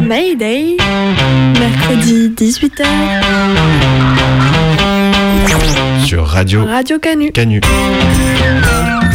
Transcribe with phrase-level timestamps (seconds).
[0.00, 0.76] Mayday.
[1.58, 2.84] Mercredi 18h.
[6.04, 7.30] Sur Radio Radio Canu.
[7.32, 7.60] Canu.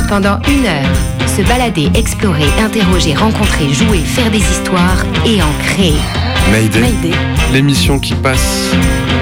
[0.07, 5.95] Pendant une heure, se balader, explorer, interroger, rencontrer, jouer, faire des histoires et en créer.
[6.51, 6.79] Mayday.
[6.79, 7.15] Mayday.
[7.51, 8.71] L'émission qui passe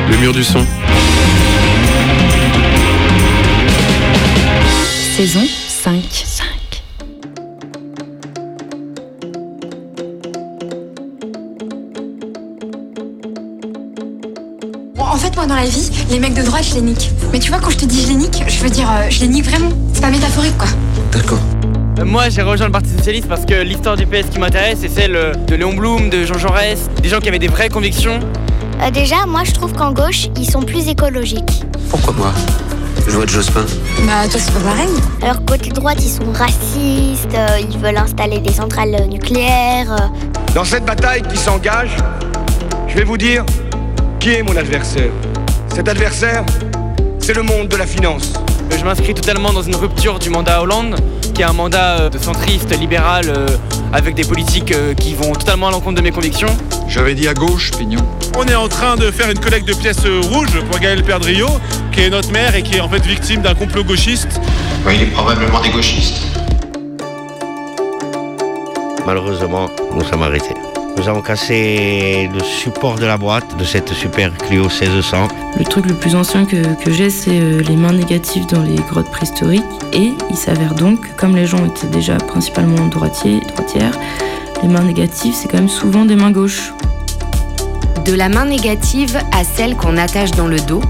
[0.10, 0.64] le mur du son.
[5.16, 5.44] Saison
[15.56, 17.12] dans la vie, les mecs de droite, je les nique.
[17.32, 19.22] Mais tu vois, quand je te dis je les nique, je veux dire, euh, je
[19.22, 19.70] les nique vraiment.
[19.94, 20.68] C'est pas métaphorique, quoi.
[21.14, 21.40] D'accord.
[22.00, 24.90] Euh, Moi, j'ai rejoint le Parti Socialiste parce que l'histoire du PS qui m'intéresse, c'est
[24.90, 28.20] celle euh, de Léon Blum, de Jean Jaurès, des gens qui avaient des vraies convictions.
[28.82, 31.64] Euh, déjà, moi je trouve qu'en gauche, ils sont plus écologiques.
[31.90, 32.34] Pourquoi moi?
[33.08, 33.66] Je vote Jospin.
[34.06, 34.90] Bah, toi, c'est pas pareil.
[35.22, 39.92] Alors côté droite, ils sont racistes, euh, ils veulent installer des centrales nucléaires.
[39.94, 40.54] euh.
[40.54, 41.96] Dans cette bataille qui s'engage,
[42.90, 43.46] je vais vous dire
[44.20, 45.12] qui est mon adversaire.
[45.76, 46.46] Cet adversaire,
[47.20, 48.32] c'est le monde de la finance.
[48.72, 50.96] Je m'inscris totalement dans une rupture du mandat Hollande,
[51.34, 53.46] qui est un mandat euh, de centriste, libéral, euh,
[53.92, 56.48] avec des politiques euh, qui vont totalement à l'encontre de mes convictions.
[56.88, 58.00] J'avais dit à gauche, Pignon.
[58.38, 61.50] On est en train de faire une collecte de pièces rouges pour Gaël Perdriau,
[61.92, 64.40] qui est notre maire et qui est en fait victime d'un complot gauchiste.
[64.88, 66.24] Oui, il est probablement des gauchistes.
[69.06, 70.56] Malheureusement, nous sommes arrêtés.
[70.98, 75.28] Nous avons cassé le support de la boîte de cette super Clio 1600.
[75.58, 78.76] Le truc le plus ancien que, que j'ai, c'est euh, les mains négatives dans les
[78.76, 79.64] grottes préhistoriques.
[79.94, 83.98] Et il s'avère donc, que comme les gens étaient déjà principalement droitiers, droitières,
[84.64, 86.74] les mains négatives, c'est quand même souvent des mains gauches.
[88.06, 90.82] De la main négative à celle qu'on attache dans le dos,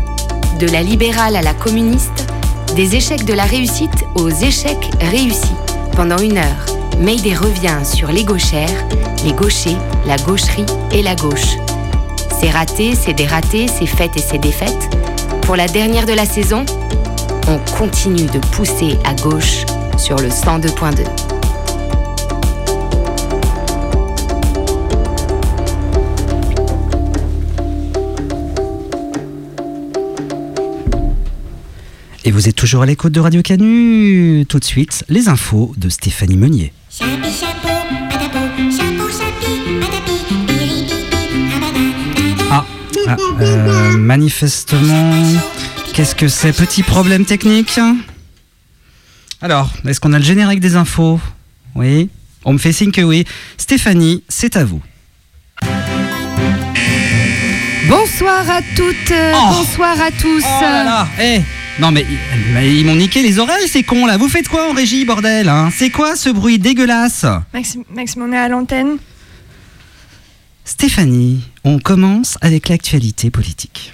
[0.59, 2.27] de la libérale à la communiste,
[2.75, 5.55] des échecs de la réussite aux échecs réussis.
[5.95, 6.66] Pendant une heure,
[7.00, 8.88] Mayday revient sur les gauchères,
[9.23, 11.57] les gauchers, la gaucherie et la gauche.
[12.39, 14.89] C'est raté, c'est dératé, c'est faites et c'est défaites.
[15.41, 16.66] Pour la dernière de la saison,
[17.47, 19.66] on continue de pousser à gauche
[19.97, 21.03] sur le 102.2.
[32.23, 34.45] Et vous êtes toujours à l'écoute de Radio Canu.
[34.50, 36.73] Tout de suite, les infos de Stéphanie Meunier.
[42.51, 42.66] Ah,
[43.07, 45.13] ah, euh, manifestement,
[45.94, 46.53] qu'est-ce que c'est?
[46.53, 47.79] Petit problème technique?
[49.41, 51.19] Alors, est-ce qu'on a le générique des infos?
[51.75, 52.09] Oui
[52.45, 53.25] On me fait signe que oui.
[53.57, 54.81] Stéphanie, c'est à vous.
[57.89, 59.50] Bonsoir à toutes, euh, Oh.
[59.51, 60.44] bonsoir à tous.
[60.45, 61.41] Oh là là, eh
[61.79, 62.05] Non mais,
[62.53, 64.17] mais ils m'ont niqué les oreilles ces cons là.
[64.17, 65.69] Vous faites quoi en régie bordel hein?
[65.75, 67.25] C'est quoi ce bruit dégueulasse?
[67.53, 68.97] Maxime, Maxime, on est à l'antenne.
[70.63, 73.93] Stéphanie, on commence avec l'actualité politique.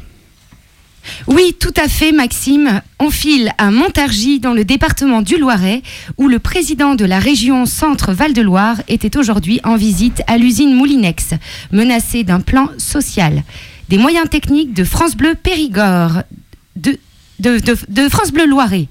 [1.27, 2.81] Oui, tout à fait, Maxime.
[2.99, 5.81] On file à Montargis, dans le département du Loiret,
[6.17, 10.75] où le président de la région Centre-Val de Loire était aujourd'hui en visite à l'usine
[10.75, 11.31] Moulinex,
[11.71, 13.43] menacée d'un plan social.
[13.89, 16.21] Des moyens techniques de France Bleu Périgord,
[16.75, 16.97] de,
[17.41, 18.87] de, de- de France Bleu Loiret.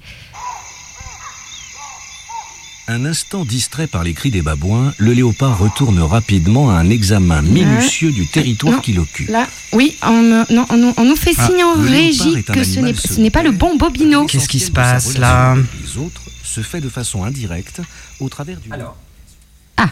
[2.87, 7.41] Un instant distrait par les cris des babouins, le léopard retourne rapidement à un examen
[7.41, 9.29] minutieux du territoire qu'il occupe.
[9.29, 12.79] Là, oui, on, non, on, nous- on nous fait Ah, signe en régie que ce
[12.81, 14.25] n'est ce n'est pas le bon bobino.
[14.25, 17.79] Qu'est-ce qui se passe là Les autres se fait de façon indirecte
[18.19, 18.69] au travers du.
[18.71, 18.97] Alors.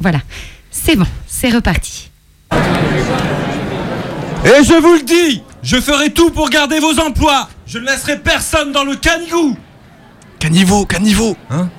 [0.00, 0.20] Voilà,
[0.72, 2.10] c'est bon, c'est reparti.
[2.50, 2.56] Et
[4.64, 7.48] je vous le dis, je ferai tout pour garder vos emplois.
[7.72, 9.56] Je ne laisserai personne dans le canigou.
[10.38, 11.70] Caniveau, caniveau Hein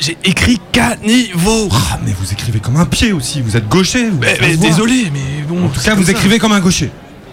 [0.00, 3.40] J'ai écrit caniveau Ah, mais vous écrivez comme un pied aussi.
[3.40, 4.10] Vous êtes gaucher.
[4.10, 5.66] vous- Mais, désolé, mais bon.
[5.66, 6.90] En tout cas, vous écrivez comme un gaucher.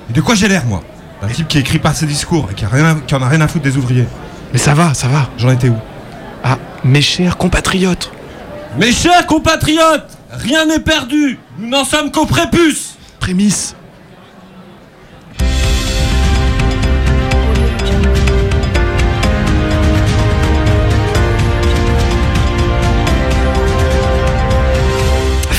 [0.08, 0.84] Et de quoi j'ai l'air, moi
[1.24, 3.28] Un type qui écrit pas ses discours et qui, a rien à- qui en a
[3.28, 4.06] rien à foutre des ouvriers.
[4.54, 5.28] Mais ça va, ça va.
[5.40, 5.78] J'en étais où
[6.44, 8.12] Ah, mes chers compatriotes.
[8.80, 11.40] Mes chers compatriotes, rien n'est perdu.
[11.58, 12.98] Nous n'en sommes qu'au prépuce.
[13.20, 13.76] Prémisse.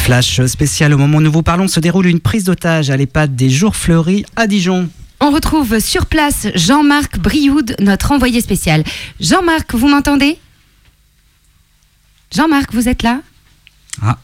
[0.06, 3.34] Flash spécial au moment où nous vous parlons se déroule une prise d'otage à l'EHPAD
[3.34, 4.88] des Jours Fleuris à Dijon.
[5.18, 8.84] On retrouve sur place Jean-Marc Brioud, notre envoyé spécial.
[9.18, 10.38] Jean-Marc, vous m'entendez?
[12.32, 13.20] Jean-Marc, vous êtes là?
[14.00, 14.18] Ah.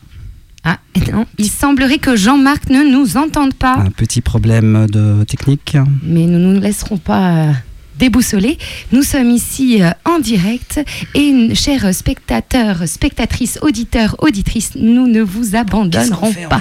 [0.62, 0.79] Ah,
[1.12, 3.75] non, il semblerait que Jean-Marc ne nous entende pas.
[3.75, 5.76] Un petit problème de technique.
[6.05, 7.55] Mais nous ne nous laisserons pas
[7.99, 8.59] déboussoler.
[8.93, 10.81] Nous sommes ici euh, en direct
[11.15, 16.61] et, chers spectateurs, spectatrices, auditeurs, auditrices, nous ne vous abandonnerons pas.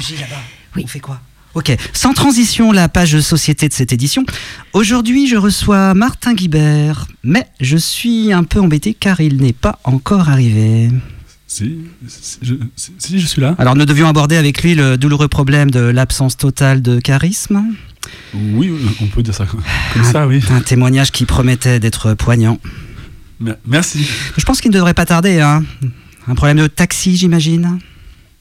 [0.75, 0.83] Oui.
[0.85, 1.19] On fait quoi?
[1.53, 4.23] Ok, sans transition, la page société de cette édition.
[4.71, 9.77] Aujourd'hui, je reçois Martin Guibert, mais je suis un peu embêté car il n'est pas
[9.83, 10.89] encore arrivé.
[11.47, 13.55] Si, si, je, si, si, je suis là.
[13.57, 17.65] Alors, nous devions aborder avec lui le douloureux problème de l'absence totale de charisme.
[18.33, 18.71] Oui,
[19.01, 19.61] on peut dire ça comme
[19.95, 20.41] un, ça, oui.
[20.49, 22.59] Un témoignage qui promettait d'être poignant.
[23.65, 24.07] Merci.
[24.37, 25.39] Je pense qu'il ne devrait pas tarder.
[25.39, 25.63] Hein.
[26.27, 27.79] Un problème de taxi, j'imagine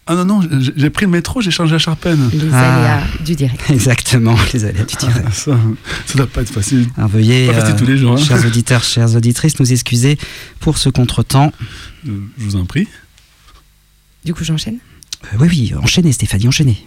[0.07, 0.41] ah non, non,
[0.75, 2.31] j'ai pris le métro, j'ai changé à Charpennes.
[2.33, 2.75] Les ah.
[2.75, 3.63] aléas du direct.
[3.71, 5.25] Exactement, les aléas du direct.
[5.25, 5.57] Ah, ça,
[6.05, 6.89] ça doit pas être facile.
[6.97, 8.13] Alors, veuillez, pas facile euh, tous les jours.
[8.15, 8.25] Hein.
[8.25, 10.19] Chers auditeurs, chères auditrices, nous excuser
[10.59, 11.53] pour ce contretemps.
[12.09, 12.89] Euh, je vous en prie.
[14.25, 14.79] Du coup, j'enchaîne
[15.33, 16.85] euh, Oui, oui, enchaînez Stéphanie, enchaînez.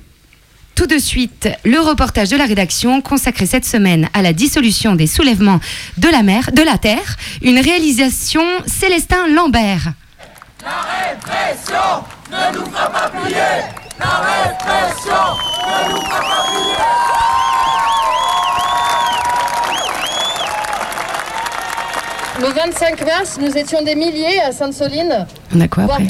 [0.76, 5.06] Tout de suite, le reportage de la rédaction consacré cette semaine à la dissolution des
[5.06, 5.60] soulèvements
[5.98, 9.94] de la mer, de la terre, une réalisation Célestin Lambert.
[10.64, 13.36] La répression ne nous fera pas plier.
[14.00, 15.24] La répression
[15.68, 17.53] ne nous fera pas plier
[22.44, 25.26] Le 25 mars, nous étions des milliers à Sainte-Soline.
[25.56, 26.08] On a quoi après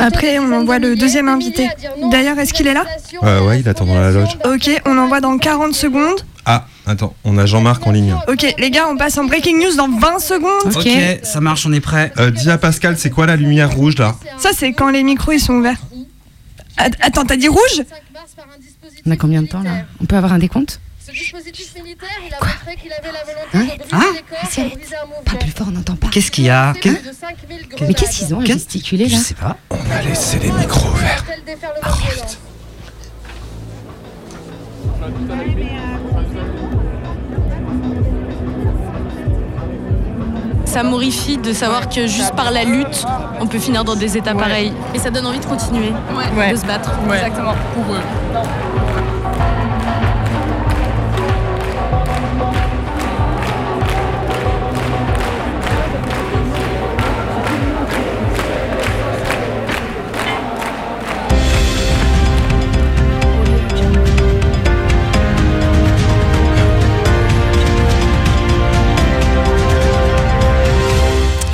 [0.00, 1.68] Après, on envoie le deuxième invité.
[2.10, 2.84] D'ailleurs, est-ce qu'il est là
[3.22, 4.36] euh, Ouais, il attend dans la loge.
[4.44, 6.20] Ok, on envoie dans 40 secondes.
[6.46, 8.12] Ah, attends, on a Jean-Marc en ligne.
[8.26, 10.74] Ok, les gars, on passe en breaking news dans 20 secondes.
[10.74, 12.12] Ok, ça marche, on est prêt.
[12.18, 15.30] Euh, dis à Pascal, c'est quoi la lumière rouge là Ça, c'est quand les micros
[15.30, 15.78] ils sont ouverts.
[16.76, 17.84] Attends, t'as dit rouge
[19.06, 22.34] On a combien de temps là On peut avoir un décompte ce dispositif militaire, il
[22.34, 25.22] a montré qu'il avait la volonté hein de briser ah les corps briser un mouvement.
[25.24, 26.08] Parle plus fort, on n'entend pas.
[26.08, 26.90] Qu'est-ce qu'il y a Qu
[27.80, 29.56] Mais qu'est-ce qu'ils ont à gesticuler là Je sais pas.
[29.70, 31.24] On a laissé les micros ouverts.
[31.82, 32.38] Arrête.
[40.66, 43.06] Ça m'horrifie de savoir que juste par la lutte,
[43.40, 44.40] on peut finir dans des états Ouais.
[44.42, 44.72] pareils.
[44.94, 45.92] Et ça donne envie de continuer,
[46.36, 46.52] Ouais.
[46.52, 46.90] de se battre.
[47.10, 48.00] Exactement, pour eux.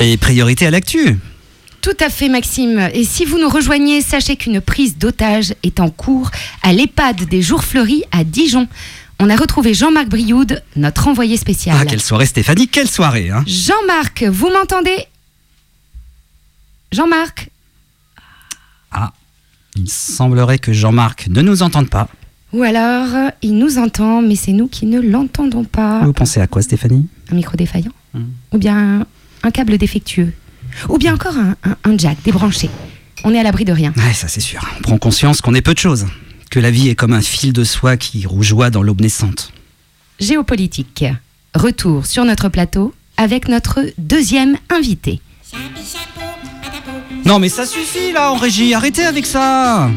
[0.06, 1.18] Et priorité à l'actu.
[1.80, 2.90] Tout à fait, Maxime.
[2.92, 6.30] Et si vous nous rejoignez, sachez qu'une prise d'otage est en cours
[6.62, 8.68] à l'EHPAD des Jours Fleuris à Dijon.
[9.18, 11.78] On a retrouvé Jean-Marc Brioud, notre envoyé spécial.
[11.80, 15.06] Ah, quelle soirée Stéphanie, quelle soirée hein Jean-Marc, vous m'entendez?
[16.92, 17.48] Jean-Marc?
[18.92, 19.10] Ah,
[19.74, 22.08] il semblerait que Jean-Marc ne nous entende pas.
[22.52, 26.00] Ou alors, euh, il nous entend, mais c'est nous qui ne l'entendons pas.
[26.04, 27.06] Vous pensez à quoi Stéphanie?
[27.32, 28.26] Un micro défaillant Hmm.
[28.52, 29.06] Ou bien
[29.44, 30.32] un câble défectueux
[30.88, 32.68] Ou bien encore un, un- un jack débranché
[33.24, 33.92] On est à l'abri de rien.
[33.96, 34.60] Ouais, ça c'est sûr.
[34.78, 36.06] On prend conscience qu'on est peu de choses.
[36.50, 39.52] Que la vie est comme un fil de soie qui rougeoie dans l'aube naissante.
[40.20, 41.04] Géopolitique.
[41.54, 45.20] Retour sur notre plateau avec notre deuxième invité.
[47.24, 49.90] Non mais ça suffit là en régie, arrêtez avec ça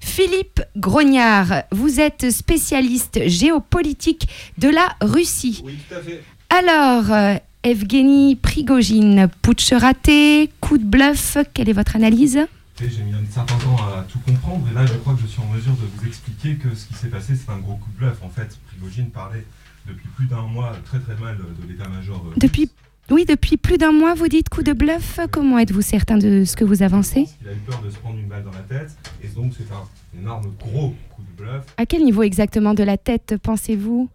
[0.00, 5.62] Philippe Grognard, vous êtes spécialiste géopolitique de la Russie.
[5.64, 6.22] Oui, tout à fait.
[6.48, 7.34] Alors, euh,
[7.66, 12.38] Evgeny Prigogine, putsch raté, coup de bluff, quelle est votre analyse?
[12.78, 15.40] J'ai mis un certain temps à tout comprendre et là je crois que je suis
[15.42, 17.98] en mesure de vous expliquer que ce qui s'est passé c'est un gros coup de
[17.98, 18.18] bluff.
[18.22, 19.44] En fait, Prigogine parlait
[19.84, 22.24] depuis plus d'un mois très très mal de l'état-major.
[22.28, 22.70] euh, Depuis,
[23.10, 25.18] oui, depuis plus d'un mois, vous dites coup de bluff.
[25.32, 27.26] Comment êtes-vous certain de ce que vous avancez?
[27.42, 29.66] Il a eu peur de se prendre une balle dans la tête et donc c'est
[29.74, 31.64] un énorme gros coup de bluff.
[31.78, 34.08] À quel niveau exactement de la tête pensez-vous?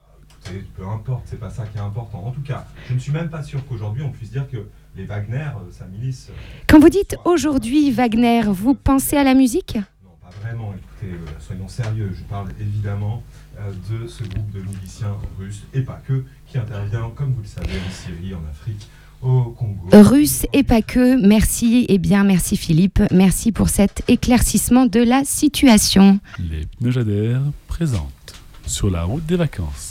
[0.75, 2.23] Peu importe, c'est pas ça qui est important.
[2.25, 5.05] En tout cas, je ne suis même pas sûr qu'aujourd'hui on puisse dire que les
[5.05, 6.33] Wagner, euh, sa milice, euh,
[6.67, 9.77] Quand vous dites aujourd'hui Wagner, vous pensez à la musique?
[10.21, 12.11] Pas vraiment, écoutez, euh, soyons sérieux.
[12.13, 13.23] Je parle évidemment
[13.59, 17.47] euh, de ce groupe de miliciens russes, et pas que, qui intervient, comme vous le
[17.47, 18.87] savez, en Syrie, en Afrique,
[19.21, 19.87] au Congo.
[19.93, 21.25] Russe et pas que.
[21.25, 22.99] Merci, et bien merci Philippe.
[23.11, 26.19] Merci pour cet éclaircissement de la situation.
[26.39, 28.33] Les pneus présentent
[28.65, 29.90] sur la route des vacances.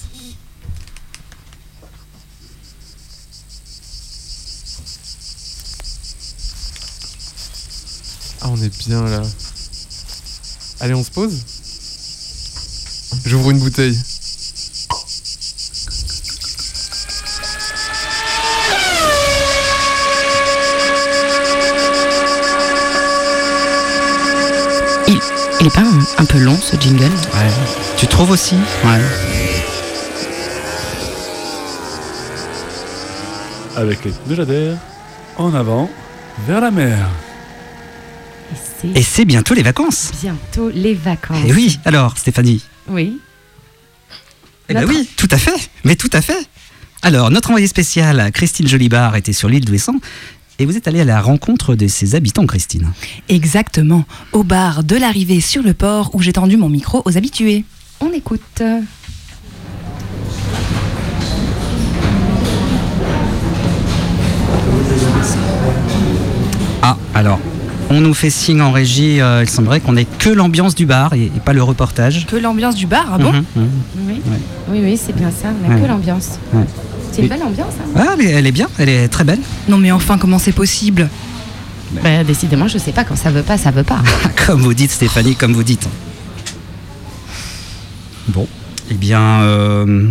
[8.42, 9.22] Ah, on est bien là.
[10.80, 11.44] Allez, on se pose
[13.26, 13.98] J'ouvre une bouteille.
[25.06, 25.18] Il,
[25.60, 27.50] il est pas un, un peu long ce jingle Ouais.
[27.96, 29.00] Tu trouves aussi Ouais.
[33.76, 34.76] Avec les de Jadère,
[35.36, 35.88] en avant,
[36.46, 37.08] vers la mer.
[38.94, 40.10] Et c'est bientôt les vacances.
[40.22, 41.44] Bientôt les vacances.
[41.46, 43.18] Et oui, alors Stéphanie Oui.
[44.68, 45.70] Eh Notre- oui, tout à fait.
[45.84, 46.46] Mais tout à fait.
[47.02, 49.96] Alors, notre envoyée spéciale, Christine Jolibard, était sur l'île d'Ouessant.
[50.58, 52.92] Et vous êtes allée à la rencontre de ses habitants, Christine.
[53.30, 57.64] Exactement, au bar de l'arrivée sur le port où j'ai tendu mon micro aux habitués.
[58.00, 58.62] On écoute.
[66.82, 67.38] Ah, alors,
[67.90, 71.12] on nous fait signe en régie, euh, il semblerait qu'on ait que l'ambiance du bar
[71.14, 72.26] et, et pas le reportage.
[72.26, 73.68] Que l'ambiance du bar, ah bon Mhm, mhm.
[74.06, 74.38] Oui, Ouais.
[74.70, 75.48] oui, oui, c'est bien ça.
[75.64, 75.80] On a Ouais.
[75.82, 76.38] que l'ambiance.
[76.52, 76.64] Ouais.
[77.12, 77.74] C'est une belle ambiance.
[77.96, 79.40] Hein Ah, elle, est, elle est bien, elle est très belle.
[79.68, 81.08] Non mais enfin, comment c'est possible
[82.04, 83.98] Bah, décidément, je sais pas quand ça veut pas, ça veut pas.
[84.46, 85.88] comme vous dites, Stéphanie, comme vous dites.
[88.28, 88.46] Bon,
[88.90, 90.06] eh bien, euh,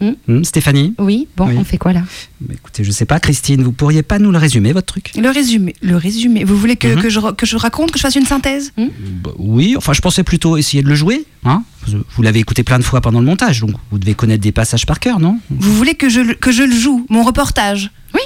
[0.00, 1.54] Hmm hmm, Stéphanie Oui, bon, Oui.
[1.58, 2.02] on fait quoi là?
[2.40, 5.12] Bah, Écoutez, je sais pas, Christine, vous pourriez pas nous le résumer, votre truc?
[5.16, 6.42] Le résumé, le résumé.
[6.44, 8.72] Vous voulez que, que je, que je raconte, que je fasse une synthèse?
[8.78, 11.24] Bah, Oui, enfin, je pensais plutôt essayer de le jouer.
[11.44, 11.62] Hein?
[11.86, 14.52] Vous- vous l'avez écouté plein de fois pendant le montage, donc vous devez connaître des
[14.52, 15.38] passages par cœur, non?
[15.50, 17.90] Vous voulez que je, le- que je le joue, mon reportage?
[18.14, 18.20] Oui.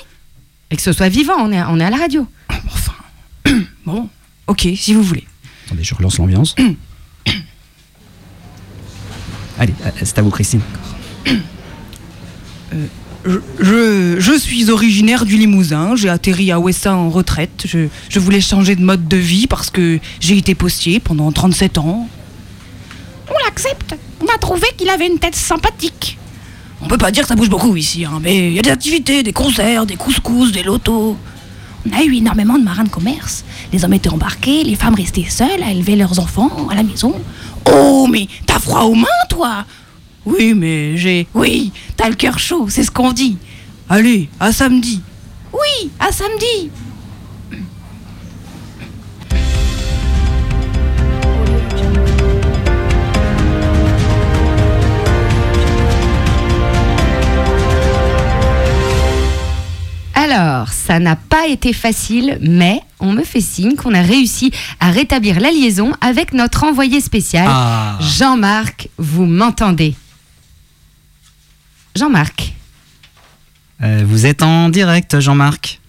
[0.71, 2.27] Et que ce soit vivant, on est, à- on est à la radio.
[3.87, 4.09] Bon,
[4.47, 5.25] ok, si vous voulez.
[5.67, 6.55] Attendez, je relance l'ambiance.
[9.59, 10.61] Allez, euh, c'est à vous, Christine.
[13.27, 17.65] Je, je, suis originaire du Limousin, j'ai atterri à Ouessant en retraite.
[17.67, 21.79] Je, je voulais changer de mode de vie parce que j'ai été postier pendant 37
[21.79, 22.07] ans.
[23.31, 23.97] On l'accepte.
[24.21, 26.19] On a trouvé qu'il avait une tête sympathique.
[26.83, 28.71] On peut pas dire que ça bouge beaucoup ici, hein, mais il y a des
[28.71, 31.17] activités, des concerts, des couscous, des lotos.
[31.89, 33.45] On a eu énormément de marins de commerce.
[33.73, 37.15] Les hommes étaient embarqués, les femmes restaient seules à élever leurs enfants à la maison.
[37.73, 39.65] Oh, mais t'as froid aux mains, toi
[40.27, 41.27] Oui, mais j'ai.
[41.35, 43.37] Oui, t'as le cœur chaud, c'est ce qu'on dit.
[43.89, 45.01] Allez, à samedi.
[45.53, 46.71] Oui, à samedi.
[60.17, 64.91] Alors, ça n'a pas été facile, mais on me fait signe qu'on a réussi à
[64.91, 67.99] rétablir la liaison avec notre envoyé spécial, Ah.
[68.01, 68.89] Jean-Marc.
[68.97, 69.95] Vous m'entendez?
[71.97, 72.53] Jean-Marc
[73.83, 75.81] Euh, vous êtes en direct, Jean-Marc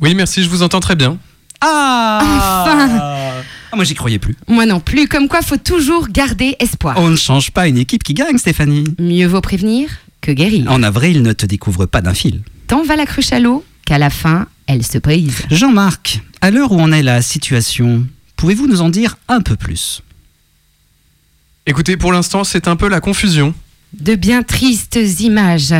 [0.00, 1.18] Oui, merci, je vous entends très bien.
[1.60, 4.36] Ah Enfin Ah, Moi, j'y croyais plus.
[4.48, 6.96] Moi non plus, comme quoi faut toujours garder espoir.
[6.98, 8.84] On ne change pas une équipe qui gagne, Stéphanie.
[8.98, 9.88] Mieux vaut prévenir
[10.20, 10.70] que guérir.
[10.70, 12.42] En avril, ne te découvre pas d'un fil.
[12.66, 15.42] Tant va la cruche à l'eau qu'à la fin, elle se brise.
[15.50, 20.02] Jean-Marc, à l'heure où en est la situation, pouvez-vous nous en dire un peu plus?
[21.66, 23.54] Écoutez, pour l'instant, c'est un peu la confusion.
[23.92, 25.74] De bien tristes images.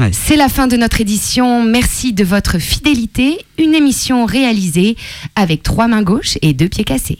[0.00, 0.10] Ouais.
[0.12, 1.64] C'est la fin de notre édition.
[1.64, 3.38] Merci de votre fidélité.
[3.58, 4.96] Une émission réalisée
[5.36, 7.18] avec trois mains gauches et deux pieds cassés.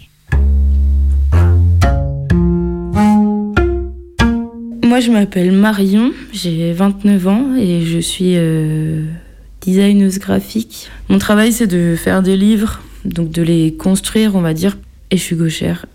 [4.92, 9.06] Moi, je m'appelle Marion, j'ai 29 ans et je suis euh,
[9.62, 10.90] designeuse graphique.
[11.08, 14.76] Mon travail, c'est de faire des livres, donc de les construire, on va dire.
[15.10, 15.86] Et je suis gauchère,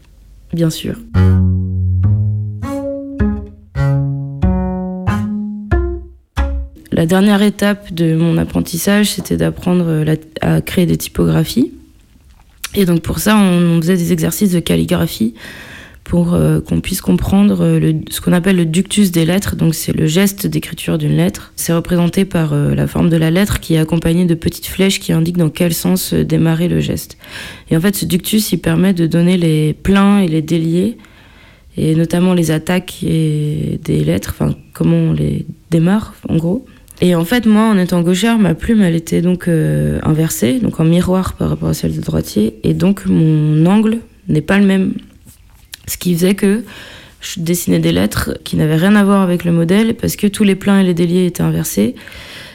[0.51, 0.95] bien sûr.
[6.97, 11.71] La dernière étape de mon apprentissage, c'était d'apprendre la- à créer des typographies.
[12.73, 15.35] Et donc pour ça, on, faisait des exercices de calligraphie
[16.03, 19.55] pour euh, qu'on puisse comprendre euh, ce qu'on appelle le ductus des lettres.
[19.55, 21.53] Donc c'est le geste d'écriture d'une lettre.
[21.55, 24.99] C'est représenté par euh, la forme de la lettre qui est accompagnée de petites flèches
[24.99, 27.19] qui indiquent dans quel sens euh, démarrer le geste.
[27.69, 30.97] Et en fait, ce ductus, il permet de donner les pleins et les déliés,
[31.77, 36.65] et notamment les attaques des lettres, enfin comment on les démarre en gros.
[36.99, 40.79] Et en fait, moi, en étant gauchère, ma plume, elle était donc euh, inversée, donc
[40.79, 44.65] en miroir par rapport à celle de droitier, et donc mon angle n'est pas le
[44.65, 44.93] même.
[45.87, 46.63] Ce qui faisait que
[47.21, 50.43] je dessinais des lettres qui n'avaient rien à voir avec le modèle, parce que tous
[50.43, 51.95] les pleins et les déliés étaient inversés.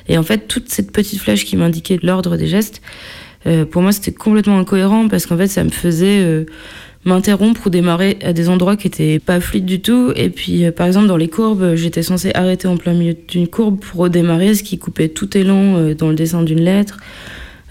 [0.08, 2.82] Et en fait, toute cette petite flèche qui m'indiquait l'ordre des gestes,
[3.46, 6.46] euh, pour moi, c'était complètement incohérent, parce qu'en fait, ça me faisait euh,
[7.04, 10.12] m'interrompre ou démarrer à des endroits qui étaient pas fluides du tout.
[10.14, 13.48] Et puis, euh, par exemple, dans les courbes, j'étais censée arrêter en plein milieu d'une
[13.48, 16.98] courbe pour redémarrer, ce qui coupait tout élan euh, dans le dessin d'une lettre.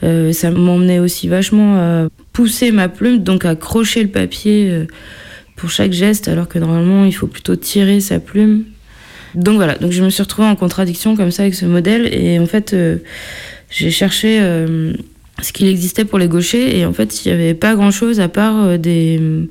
[0.04, 4.86] Euh, ça m'emmenait aussi vachement à pousser ma plume, donc à crocher le papier
[5.56, 8.64] pour chaque geste, alors que normalement il faut plutôt tirer sa plume.
[9.36, 12.40] Donc voilà, donc je me suis retrouvée en contradiction comme ça avec ce modèle et
[12.40, 12.76] en fait
[13.70, 14.40] j'ai cherché
[15.42, 18.20] ce qu'il existait pour les gauchers et en fait il n'y avait pas grand chose
[18.20, 19.46] à part euh, des euh,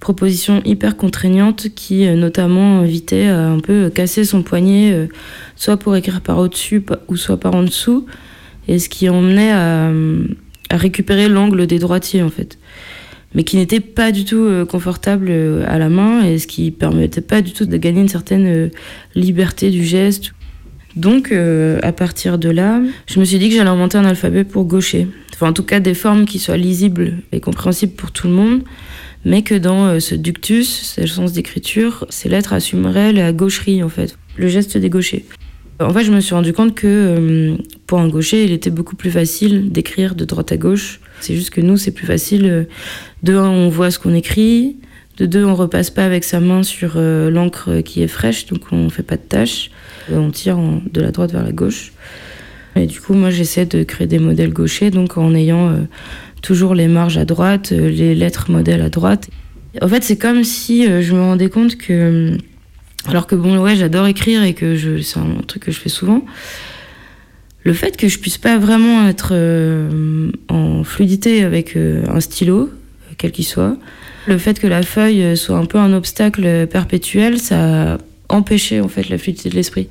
[0.00, 5.08] propositions hyper contraignantes qui euh, notamment invitaient à un peu casser son poignet
[5.56, 8.06] soit pour écrire par au-dessus ou soit par en dessous
[8.66, 9.90] et ce qui emmenait à,
[10.70, 12.58] à récupérer l'angle des droitiers en fait
[13.34, 15.30] mais qui n'était pas du tout confortable
[15.66, 18.70] à la main et ce qui permettait pas du tout de gagner une certaine
[19.14, 20.32] liberté du geste.
[20.96, 24.44] Donc, euh, à partir de là, je me suis dit que j'allais inventer un alphabet
[24.44, 25.06] pour gaucher.
[25.34, 28.62] Enfin, en tout cas, des formes qui soient lisibles et compréhensibles pour tout le monde,
[29.24, 33.88] mais que dans euh, ce ductus, le sens d'écriture, ces lettres assumeraient la gaucherie, en
[33.88, 35.24] fait, le geste des gauchers.
[35.80, 38.96] En fait, je me suis rendu compte que euh, pour un gaucher, il était beaucoup
[38.96, 41.00] plus facile d'écrire de droite à gauche.
[41.20, 42.66] C'est juste que nous, c'est plus facile.
[43.22, 44.76] De un, on voit ce qu'on écrit.
[45.18, 48.88] De deux, on repasse pas avec sa main sur l'encre qui est fraîche, donc on
[48.88, 49.70] fait pas de tâches.
[50.12, 50.58] On tire
[50.92, 51.92] de la droite vers la gauche.
[52.78, 55.76] Et du coup, moi, j'essaie de créer des modèles gauchers, donc en ayant euh,
[56.42, 59.28] toujours les marges à droite, euh, les lettres modèles à droite.
[59.82, 62.36] En fait, c'est comme si euh, je me rendais compte que,
[63.06, 66.24] alors que bon, ouais, j'adore écrire et que c'est un truc que je fais souvent.
[67.64, 69.34] Le fait que je puisse pas vraiment être
[70.48, 72.70] en fluidité avec un stylo,
[73.18, 73.76] quel qu'il soit,
[74.26, 77.98] le fait que la feuille soit un peu un obstacle perpétuel, ça
[78.28, 79.88] a empêché en fait la fluidité de l'esprit.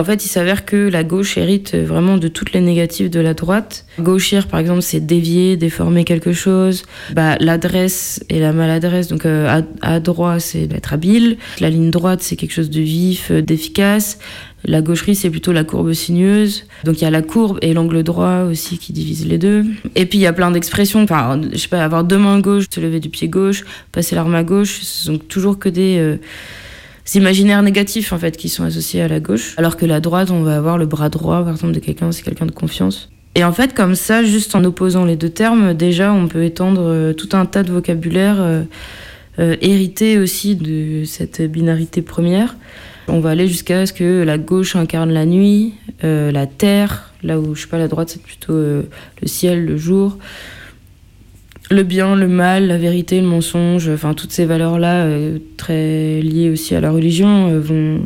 [0.00, 3.34] En fait, il s'avère que la gauche hérite vraiment de toutes les négatives de la
[3.34, 3.84] droite.
[4.00, 6.84] Gauchir, par exemple, c'est dévier, déformer quelque chose.
[7.12, 11.36] Bah, l'adresse et la maladresse, donc euh, à, c'est d'être habile.
[11.60, 14.18] La ligne droite, c'est quelque chose de vif, d'efficace.
[14.64, 16.64] La gaucherie, c'est plutôt la courbe sinueuse.
[16.84, 19.64] Donc il y a la courbe et l'angle droit aussi qui divisent les deux.
[19.94, 21.02] Et puis il y a plein d'expressions.
[21.02, 24.34] Enfin, je sais pas, avoir deux mains gauches, se lever du pied gauche, passer l'arme
[24.34, 26.16] à gauche, ce sont toujours que des euh,
[27.14, 29.54] imaginaires négatifs en fait qui sont associés à la gauche.
[29.56, 32.22] Alors que la droite, on va avoir le bras droit, par exemple, de quelqu'un, c'est
[32.22, 33.10] quelqu'un de confiance.
[33.36, 36.82] Et en fait, comme ça, juste en opposant les deux termes, déjà, on peut étendre
[36.82, 38.36] euh, tout un tas de vocabulaire
[39.38, 42.56] euh, hérité aussi de cette binarité première.
[43.12, 47.40] On va aller jusqu'à ce que la gauche incarne la nuit, euh, la terre, là
[47.40, 48.82] où je sais pas la droite c'est plutôt euh,
[49.20, 50.16] le ciel, le jour,
[51.70, 55.06] le bien, le mal, la vérité, le mensonge, enfin toutes ces valeurs là
[55.56, 58.00] très liées aussi à la religion euh, vont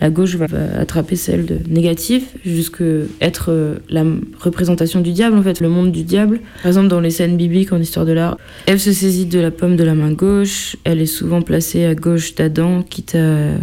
[0.00, 0.46] la gauche va,
[0.78, 2.84] attraper celle de négative jusqu'à
[3.20, 4.04] être euh, la
[4.38, 6.40] représentation du diable en fait, le monde du diable.
[6.62, 9.50] Par exemple dans les scènes bibliques en histoire de l'art, Ève se saisit de la
[9.50, 13.54] pomme de la main gauche, elle est souvent placée à gauche d'Adam, quitte à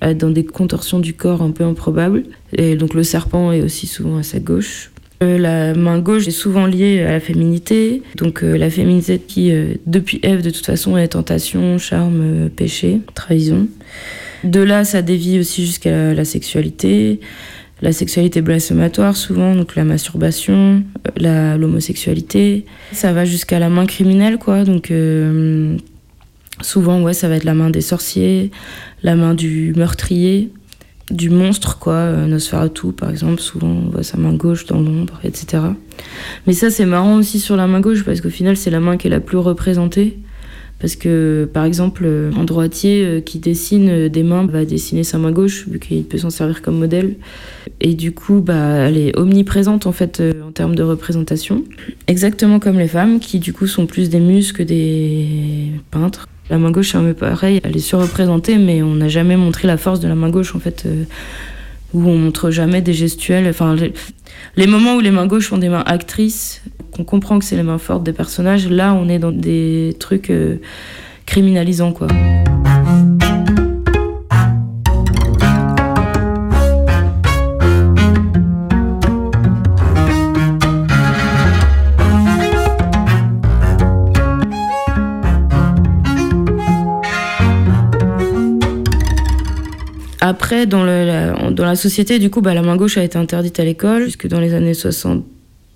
[0.00, 2.24] dans des contorsions du corps un peu improbables.
[2.56, 4.90] Et donc le serpent est aussi souvent à sa gauche.
[5.22, 9.50] Euh, la main gauche est souvent liée à la féminité, donc euh, la féminité qui,
[9.50, 13.66] euh, depuis Ève, de toute façon, est tentation, charme, euh, péché, trahison.
[14.44, 17.18] De là, ça dévie aussi jusqu'à la, sexualité,
[17.82, 20.84] la sexualité blasphématoire souvent, donc la masturbation,
[21.20, 22.64] euh, l'homosexualité.
[22.92, 25.76] Ça va jusqu'à la main criminelle, quoi, euh,
[26.60, 28.50] souvent, ouais, ça va être la main des sorciers,
[29.02, 30.50] la main du meurtrier,
[31.10, 31.94] du monstre, quoi.
[31.94, 35.62] Euh, Nosferatu, par exemple, souvent on voit sa main gauche dans l'ombre, etc.
[36.46, 38.96] Mais ça, c'est marrant aussi sur la main gauche parce qu'au final, c'est la main
[38.96, 40.18] qui est la plus représentée.
[40.80, 45.18] Parce que, par exemple, euh, un droitier euh, qui dessine des mains va dessiner sa
[45.18, 47.16] main gauche, vu qu'il peut s'en servir comme modèle.
[47.80, 51.64] Et du coup, bah, elle est omniprésente, en fait, en termes de représentation.
[52.06, 56.28] Exactement comme les femmes, qui, du coup, sont plus des muses que des peintres.
[56.50, 59.68] La main gauche, c'est un peu pareil, elle est surreprésentée, mais on n'a jamais montré
[59.68, 61.04] la force de la main gauche, en fait, euh,
[61.92, 63.52] où on montre jamais des gestuels.
[64.56, 67.62] Les moments où les mains gauches sont des mains actrices, qu'on comprend que c'est les
[67.62, 70.56] mains fortes des personnages, là, on est dans des trucs euh,
[71.26, 72.08] criminalisants, quoi.
[90.28, 94.04] Après, dans, la, société, du coup, bah, la main gauche a été interdite à l'école
[94.04, 95.24] jusque dans les années 60,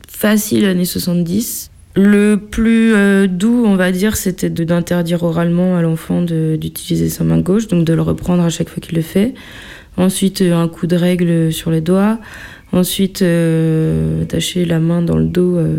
[0.09, 1.71] facile années 70.
[1.95, 7.38] Le plus euh, doux, on va dire, c'était d'interdire oralement à l'enfant d'utiliser sa main
[7.38, 9.35] gauche, donc de le reprendre à chaque fois qu'il le fait.
[9.97, 12.19] Ensuite, euh, un coup de règle sur les doigts.
[12.73, 15.77] Ensuite, euh, attacher la main dans le dos euh,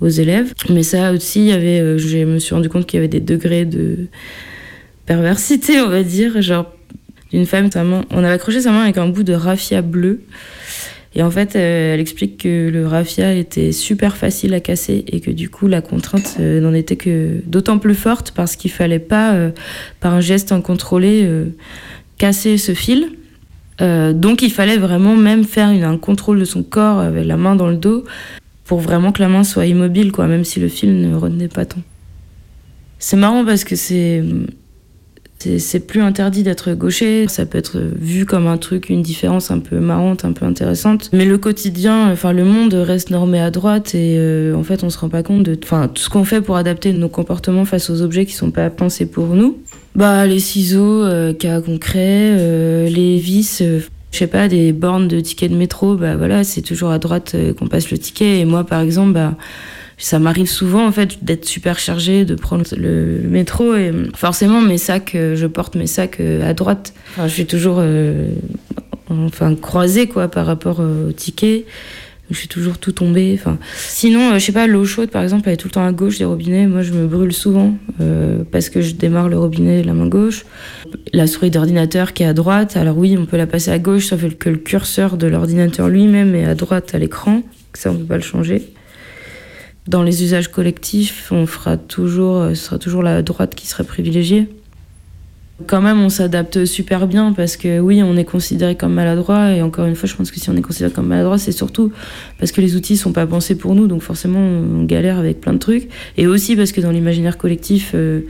[0.00, 0.52] aux élèves.
[0.70, 3.20] Mais ça aussi, il y avait, je me suis rendu compte qu'il y avait des
[3.20, 4.06] degrés de
[5.04, 6.40] perversité, on va dire.
[6.40, 6.66] Genre,
[7.32, 10.20] d'une femme, sa main, on avait accroché sa main avec un bout de raffia bleu.
[11.14, 15.20] Et en fait, euh, elle explique que le raffia était super facile à casser et
[15.20, 18.98] que du coup, la contrainte euh, n'en était que d'autant plus forte parce qu'il fallait
[18.98, 19.50] pas, euh,
[20.00, 21.28] par un geste incontrôlé,
[22.18, 23.10] casser ce fil.
[23.80, 27.66] Donc, il fallait vraiment même faire un contrôle de son corps avec la main dans
[27.66, 28.04] le dos
[28.64, 31.64] pour vraiment que la main soit immobile, quoi, même si le fil ne retenait pas
[31.64, 31.82] tant.
[33.00, 34.22] C'est marrant parce que c'est
[35.58, 37.26] c'est- plus interdit d'être gaucher.
[37.28, 41.10] Ça peut être vu comme un truc, une différence un peu marrante, un peu intéressante.
[41.12, 44.90] Mais le quotidien, enfin le monde reste normé à droite et euh, en fait on
[44.90, 47.90] se rend pas compte de, enfin tout ce qu'on fait pour adapter nos comportements face
[47.90, 49.58] aux objets qui sont pas pensés pour nous.
[49.94, 53.60] Bah les ciseaux, euh, cas concret, euh, les vis.
[53.62, 53.80] euh,
[54.12, 57.34] je sais pas, des bornes de tickets de métro, bah voilà, c'est toujours à droite
[57.58, 58.40] qu'on passe le ticket.
[58.40, 59.36] Et moi, par exemple, bah,
[60.02, 64.76] ça m'arrive souvent en fait d'être super chargée, de prendre le, métro et forcément mes
[64.76, 66.92] sacs, euh, je porte mes sacs euh, à droite.
[67.22, 68.32] Je suis toujours euh,
[69.08, 71.66] enfin croisée quoi par rapport au ticket.
[72.32, 73.38] Je suis toujours tout tombée.
[73.76, 76.18] Sinon, je sais pas, l'eau chaude par exemple, elle est tout le temps à gauche
[76.18, 76.66] des robinets.
[76.66, 77.74] Moi, je me brûle souvent
[78.50, 80.46] parce que je démarre le robinet la main gauche.
[81.12, 84.06] La souris d'ordinateur qui est à droite, alors oui, on peut la passer à gauche,
[84.06, 87.42] sauf que le curseur de l'ordinateur lui-même est à droite à l'écran.
[87.74, 88.72] Ça, on peut pas le changer.
[89.88, 93.82] Dans les usages collectifs, on fera toujours, euh, ce sera toujours la droite qui sera
[93.82, 94.48] privilégiée.
[95.66, 99.62] Quand même, on s'adapte super bien parce que oui, on est considéré comme maladroit et
[99.62, 101.92] encore une fois, je pense que si on est considéré comme maladroit, c'est surtout
[102.38, 105.52] parce que les outils sont pas pensés pour nous, donc forcément, on galère avec plein
[105.52, 105.88] de trucs.
[106.16, 108.20] Et aussi parce que dans l'imaginaire collectif, euh,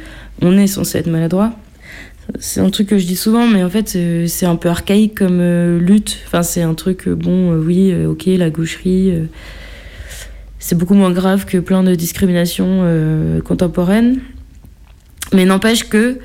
[0.40, 1.52] on est censé être maladroit.
[2.38, 5.18] C'est un truc que je dis souvent, mais en fait, euh, c'est un peu archaïque
[5.18, 5.42] comme
[5.78, 6.18] lutte.
[6.26, 9.12] Enfin, c'est un truc, bon, oui, ok, la gaucherie.
[10.62, 14.20] C'est beaucoup moins grave que plein de discriminations euh, contemporaines.
[15.32, 16.20] Mais n'empêche que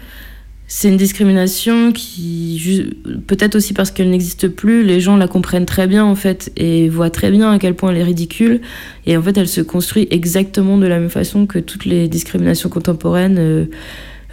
[0.67, 2.93] c'est une discrimination qui,
[3.25, 6.87] peut-être aussi parce qu'elle n'existe plus, les gens la comprennent très bien en fait et
[6.87, 8.61] voient très bien à quel point elle est ridicule.
[9.07, 12.69] Et en fait, elle se construit exactement de la même façon que toutes les discriminations
[12.69, 13.37] contemporaines.
[13.39, 13.65] euh,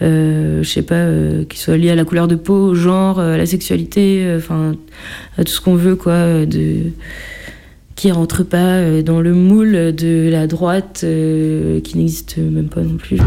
[0.02, 3.20] euh, je sais pas, euh, qui soient liées à la couleur de peau, au genre,
[3.20, 4.74] euh, à la sexualité, enfin,
[5.38, 6.90] à tout ce qu'on veut, quoi, de
[7.96, 12.82] qui rentre pas euh, dans le moule de la droite euh, qui n'existe même pas
[12.82, 13.18] non plus.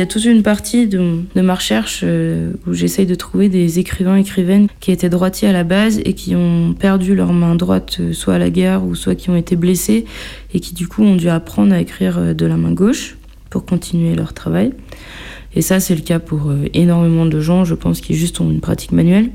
[0.00, 4.16] Y a toute une partie de, ma recherche euh, où j'essaye de trouver des écrivains
[4.16, 8.14] écrivaines qui étaient droitiers à la base et qui ont perdu leur main droite euh,
[8.14, 10.06] soit à la guerre ou soit qui ont été blessés
[10.54, 13.18] et qui du coup ont dû apprendre à écrire euh, de la main gauche
[13.50, 14.72] pour continuer leur travail.
[15.54, 18.60] Et ça c'est le cas pour énormément de gens, je pense, qui juste ont une
[18.60, 19.30] pratique manuelle.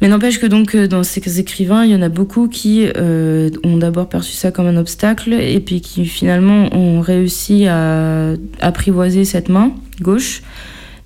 [0.00, 3.50] Mais n'empêche que donc euh, dans ces écrivains, il y en a beaucoup qui euh,
[3.62, 9.24] ont d'abord perçu ça comme un obstacle et puis qui finalement ont réussi à apprivoiser
[9.24, 10.42] cette main gauche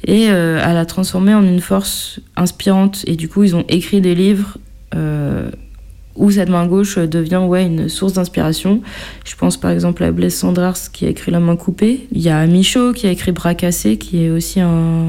[0.07, 3.05] et euh, à la transformer en une force inspirante.
[3.07, 4.59] Et du coup, ils ont écrit des livres
[4.95, 5.51] euh,
[6.19, 8.83] où cette main gauche devient ouais, une source d'inspiration.
[9.25, 12.07] Je pense par exemple à Blaise Sandrars qui a écrit La main coupée.
[12.13, 15.07] Il y a Michaud qui a écrit Bras cassés, qui est aussi un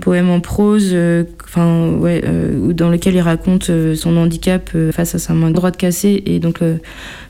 [0.00, 1.24] poème en prose euh,
[1.56, 6.22] ouais, euh, dans lequel il raconte euh, son handicap face à sa main droite cassée
[6.26, 6.60] et donc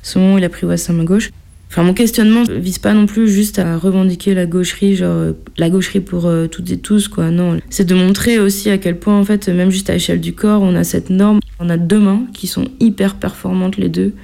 [0.02, 1.30] ce moment il apprivoise sa main gauche.
[1.76, 6.00] Mon questionnement vise pas non plus juste à revendiquer la gaucherie, genre euh, la gaucherie
[6.00, 7.30] pour euh, toutes et tous, quoi.
[7.30, 10.32] Non, c'est de montrer aussi à quel point, en fait, même juste à l'échelle du
[10.32, 11.40] corps, on a cette norme.
[11.60, 14.14] On a deux mains qui sont hyper performantes les deux.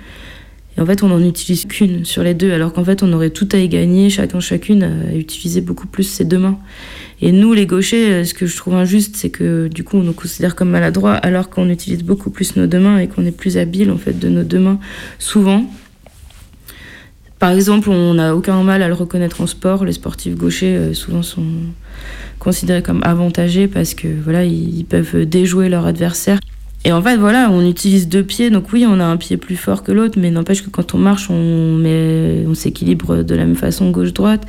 [0.77, 3.31] Et en fait, on n'en utilise qu'une sur les deux, alors qu'en fait, on aurait
[3.31, 6.59] tout à y gagner, chacun, chacune, à utiliser beaucoup plus ses deux mains.
[7.21, 10.03] Et nous, les gauchers, euh, ce que je trouve injuste, c'est que du coup, on
[10.03, 13.37] nous considère comme maladroits, alors qu'on utilise beaucoup plus nos deux mains et qu'on est
[13.37, 14.81] plus habile, en fait, de nos deux mains,
[15.19, 15.71] souvent.
[17.43, 19.85] Par exemple, on n'a aucun mal à le reconnaître en sport.
[19.85, 21.43] Les sportifs gauchers euh, souvent sont
[22.39, 26.39] considérés comme avantagés parce que voilà, ils peuvent déjouer leur adversaire.
[26.85, 29.57] Et en fait, voilà, on utilise deux pieds, donc oui, on a un pied plus
[29.57, 33.45] fort que l'autre, mais n'empêche que quand on marche, on, met, on s'équilibre de la
[33.45, 34.47] même façon gauche-droite.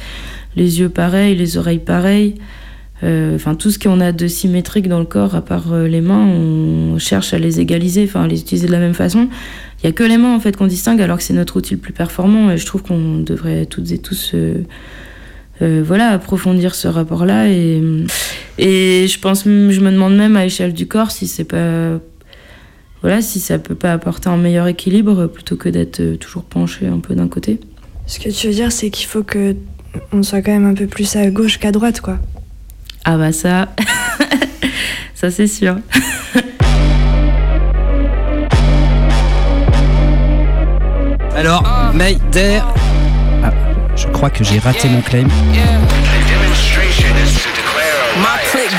[0.55, 2.35] Les yeux pareils, les oreilles pareilles.
[3.01, 5.99] Euh, Enfin, tout ce qu'on a de symétrique dans le corps, à part euh, les
[5.99, 9.29] mains, on cherche à les égaliser, enfin, à les utiliser de la même façon.
[9.83, 11.73] Il y a que les mains en fait qu'on distingue alors que c'est notre outil
[11.73, 14.63] le plus performant et je trouve qu'on devrait toutes et tous euh,
[15.61, 17.83] euh, voilà approfondir ce rapport-là et
[18.57, 21.99] et je pense je me demande même à l'échelle du corps si c'est pas
[23.03, 26.87] voilà si ça peut pas apporter un meilleur équilibre plutôt que d'être euh, toujours penché
[26.87, 27.59] un peu d'un côté.
[28.07, 29.57] Ce que tu veux dire, c'est qu'il faut que
[30.13, 32.17] on soit quand même un peu plus à gauche qu'à droite, quoi.
[33.03, 33.75] Ah bah ça,
[35.15, 35.75] ça c'est sûr.
[41.35, 42.61] Alors, Mayday.
[43.43, 43.51] Ah,
[43.95, 45.27] je crois que j'ai raté mon claim.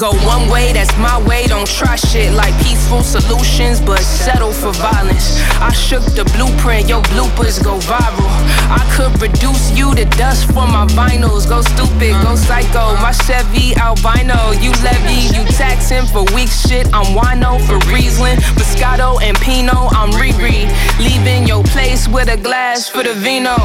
[0.00, 1.46] Go one way, that's my way.
[1.46, 5.40] Don't try shit like peaceful solutions, but settle for violence.
[5.60, 8.26] I shook the blueprint, your bloopers go viral.
[8.68, 11.48] I could reduce you to dust for my vinyls.
[11.48, 12.94] Go stupid, go psycho.
[13.00, 16.88] My Chevy albino, you levy, you taxing for weak shit.
[16.92, 19.92] I'm wino for Riesling, Moscato and Pinot.
[19.94, 20.66] I'm Riri,
[20.98, 23.56] leaving your place with a glass for the vino.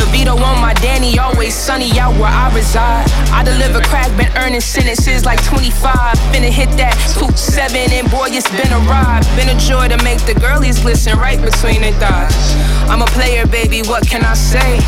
[0.00, 3.04] DeVito on my Danny, always sunny out where I reside.
[3.32, 5.92] I deliver crack, been earning sentences like 25.
[6.32, 9.22] Finna hit that 2-7, and boy, it's been a ride.
[9.36, 12.54] Been a joy to make the girlies glisten right between their thighs.
[12.88, 14.78] I'm a player, baby, what can I say?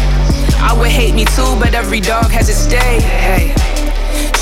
[0.64, 3.00] I would hate me too, but every dog has its day.
[3.00, 3.71] Hey.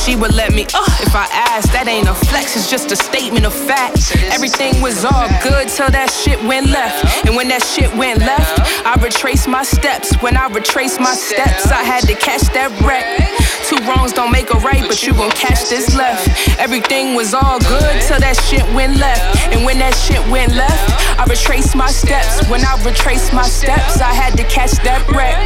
[0.04, 1.72] She would let me, uh, if I asked.
[1.72, 4.16] That ain't a flex, it's just a statement of fact.
[4.32, 7.26] Everything was all good till that shit went left.
[7.26, 10.16] And when that shit went left, I retraced my steps.
[10.22, 13.04] When I retraced my steps, I had to catch that wreck.
[13.70, 16.26] Two wrongs don't make a right, but you gon' catch this left.
[16.58, 19.22] Everything was all good till that shit went left.
[19.54, 22.42] And when that shit went left, I retraced my steps.
[22.50, 25.38] When I retraced my steps, I had to catch that wreck.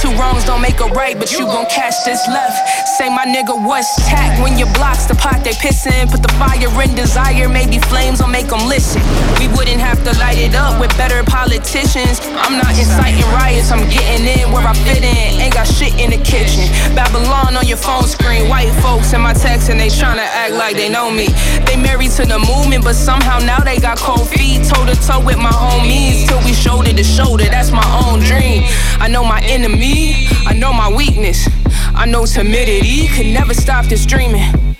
[0.00, 2.56] Two wrongs don't make a right, but you gon' catch this left.
[2.96, 4.40] Say my nigga, what's tack?
[4.40, 8.32] When your blocks the pot they pissin', put the fire in desire, maybe flames will
[8.32, 9.04] make them listen.
[9.36, 12.24] We wouldn't have to light it up with better politicians.
[12.40, 15.44] I'm not inciting riots, I'm getting in where I fit in.
[15.44, 16.72] Ain't got shit in the kitchen.
[16.96, 20.76] Babylon on your phone screen, white folks in my text and they tryna act like
[20.76, 21.26] they know me.
[21.66, 24.64] They married to the movement, but somehow now they got cold feet.
[24.68, 27.44] Toe to toe with my homies till we shoulder to shoulder.
[27.44, 28.62] That's my own dream.
[29.00, 31.48] I know my enemy, I know my weakness.
[31.94, 34.75] I know timidity could never stop this dreaming.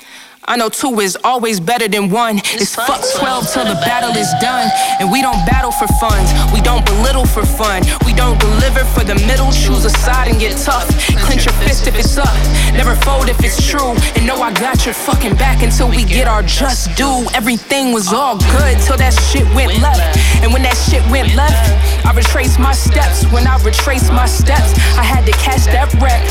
[0.48, 2.38] I know two is always better than one.
[2.54, 4.70] It's fuck 12 till the battle is done.
[5.00, 7.82] And we don't battle for funds, we don't belittle for fun.
[8.06, 10.86] We don't deliver for the middle, choose a side and get tough.
[11.26, 12.30] Clench your fist if it's up,
[12.78, 13.98] never fold if it's true.
[14.14, 17.26] And know I got your fucking back until we get our just due.
[17.34, 20.14] Everything was all good till that shit went left.
[20.46, 21.58] And when that shit went left,
[22.06, 23.26] I retraced my steps.
[23.34, 26.22] When I retraced my steps, I had to catch that wreck.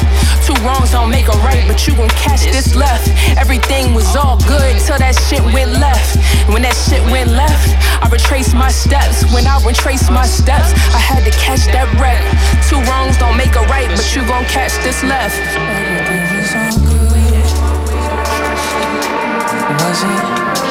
[0.47, 3.11] Two wrongs don't make a right, but you gon' catch this left.
[3.35, 6.21] Everything was all good till that shit went left.
[6.51, 9.25] When that shit went left, I retraced my steps.
[9.33, 12.21] When I retraced my steps, I had to catch that wreck.
[12.69, 15.39] Two wrongs don't make a right, but you gon' catch this left.
[19.79, 20.64] Was it?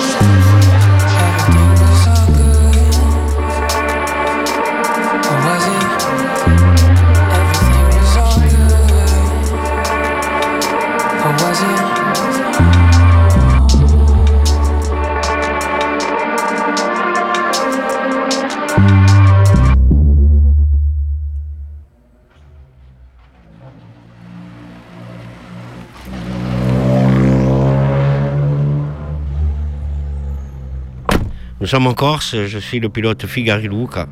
[31.64, 34.07] Nous sommes en Corse, je suis le pilote Figari Luca.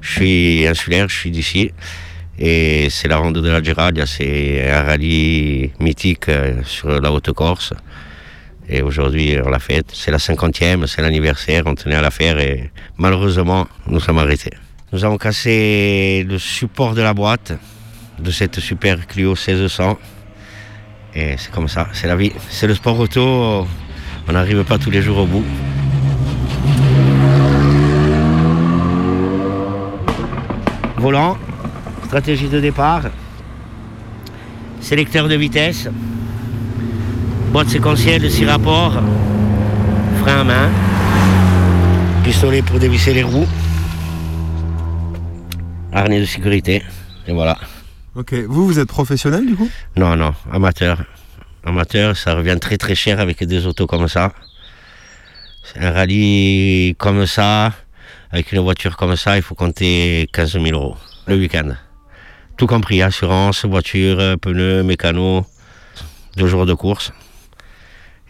[0.00, 1.70] Je suis insulaire, je suis d'ici.
[2.38, 7.74] Et c'est la ronde de la Giradia, c'est un rallye mythique euh, sur la Haute-Corse.
[8.70, 9.90] Et aujourd'hui, on l'a fête.
[9.92, 14.54] C'est la cinquantième, c'est l'anniversaire, on tenait à la faire et malheureusement, nous sommes arrêtés.
[14.90, 17.52] Nous avons cassé le support de la boîte
[18.18, 19.98] de cette super Clio 1600.
[21.14, 22.32] Et c'est comme ça, c'est la vie.
[22.48, 23.66] C'est le sport auto,
[24.26, 25.44] on n'arrive pas tous les jours au bout.
[31.04, 31.36] Volant,
[32.06, 33.02] stratégie de départ,
[34.80, 35.86] sélecteur de vitesse,
[37.52, 39.02] boîte séquentielle de 6 rapports,
[40.22, 40.70] frein à main,
[42.24, 43.46] pistolet pour dévisser les roues,
[45.92, 46.82] harnais de sécurité,
[47.26, 47.58] et voilà.
[48.14, 49.68] Ok, vous, vous êtes professionnel du coup?
[49.98, 51.04] Non, non, amateur.
[51.66, 54.32] Amateur, ça revient très très cher avec des autos comme ça.
[55.64, 57.72] C'est un rallye comme ça,
[58.34, 61.70] avec une voiture comme ça, il faut compter 15 000 euros le week-end.
[62.56, 65.46] Tout compris, assurance, voiture, pneus, mécano,
[66.36, 67.12] deux jours de course.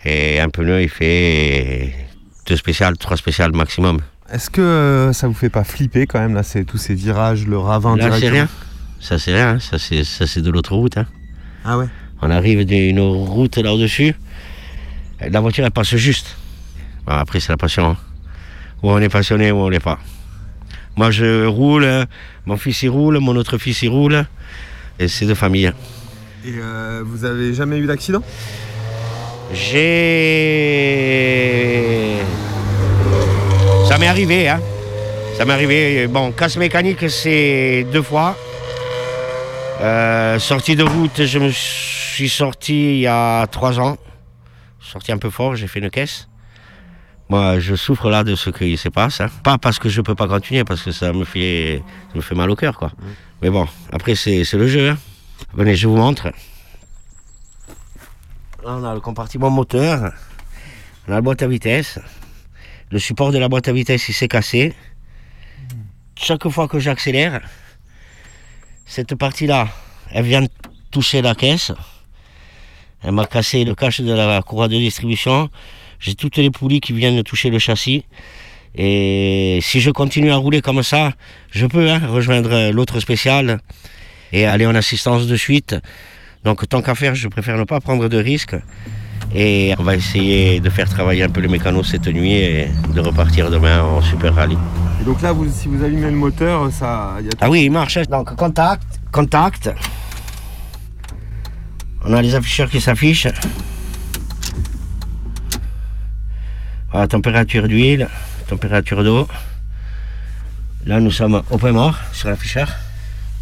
[0.04, 1.94] Et un pneu, il fait
[2.46, 4.00] deux spéciales, trois spéciales maximum.
[4.30, 7.46] Est-ce que euh, ça vous fait pas flipper quand même là, c'est tous ces virages,
[7.46, 8.48] le ravin Là, c'est rien.
[9.00, 9.58] Ça, c'est rien.
[9.58, 10.98] Ça, c'est, ça, c'est de l'autre route.
[10.98, 11.06] hein.
[11.64, 11.88] Ah ouais
[12.20, 14.14] On arrive d'une route là-dessus.
[15.30, 16.36] La voiture, elle passe juste.
[17.06, 17.90] Bon, après, c'est la passion.
[17.92, 17.96] hein.
[18.84, 19.98] Ou on est passionné ou on l'est pas.
[20.96, 21.88] Moi, je roule.
[22.44, 23.18] Mon fils, il roule.
[23.18, 24.26] Mon autre fils, il roule.
[24.98, 25.72] Et c'est de famille.
[26.44, 28.22] Et euh, vous avez jamais eu d'accident?
[29.54, 29.78] J'ai.
[33.88, 34.60] Ça m'est arrivé, hein.
[35.38, 36.06] Ça m'est arrivé.
[36.06, 38.36] Bon, casse mécanique, c'est deux fois.
[39.80, 43.96] Euh, sortie de route, je me suis sorti il y a trois ans.
[44.78, 46.28] Sorti un peu fort, j'ai fait une caisse.
[47.30, 49.20] Moi, je souffre là de ce qui se passe.
[49.20, 49.28] hein.
[49.42, 52.34] Pas parce que je peux pas continuer, parce que ça me fait, ça me fait
[52.34, 52.92] mal au cœur, quoi.
[53.40, 54.90] Mais bon, après, c'est le jeu.
[54.90, 54.98] hein.
[55.54, 56.24] Venez, je vous montre.
[58.64, 60.12] Là, on a le compartiment moteur.
[61.06, 61.98] On a la boîte à vitesse.
[62.90, 64.74] Le support de la boîte à vitesse, il s'est cassé.
[66.16, 67.40] Chaque fois que j'accélère,
[68.86, 69.68] cette partie-là,
[70.10, 70.46] elle vient
[70.90, 71.72] toucher la caisse.
[73.02, 75.50] Elle m'a cassé le cache de la courroie de distribution.
[76.04, 78.04] J'ai toutes les poulies qui viennent de toucher le châssis.
[78.74, 81.12] Et si je continue à rouler comme ça,
[81.50, 83.58] je peux hein, rejoindre l'autre spécial
[84.30, 85.74] et aller en assistance de suite.
[86.44, 88.54] Donc tant qu'à faire, je préfère ne pas prendre de risques.
[89.34, 93.00] Et on va essayer de faire travailler un peu les mécanos cette nuit et de
[93.00, 94.58] repartir demain en super rallye.
[95.00, 97.16] Et donc là, vous, si vous allumez le moteur, ça.
[97.22, 97.96] y a Ah oui, il marche.
[97.96, 98.02] hein.
[98.10, 99.70] Donc contact, contact.
[102.04, 103.28] On a les afficheurs qui s'affichent.
[106.94, 108.08] Température d'huile,
[108.48, 109.26] température d'eau.
[110.86, 112.70] Là, nous sommes au point mort sur l'afficheur.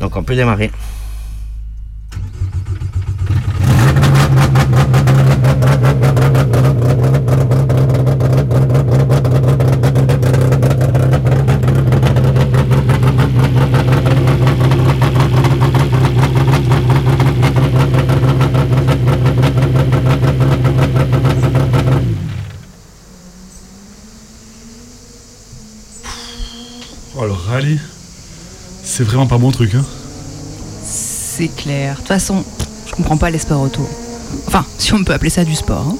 [0.01, 0.71] Donc on peut démarrer.
[28.85, 29.75] C'est vraiment pas mon truc.
[29.75, 29.85] Hein.
[30.85, 31.95] C'est clair.
[31.95, 32.45] De toute façon,
[32.87, 33.89] je comprends pas les sports auto.
[34.47, 35.87] Enfin, si on peut appeler ça du sport.
[35.89, 35.97] hein.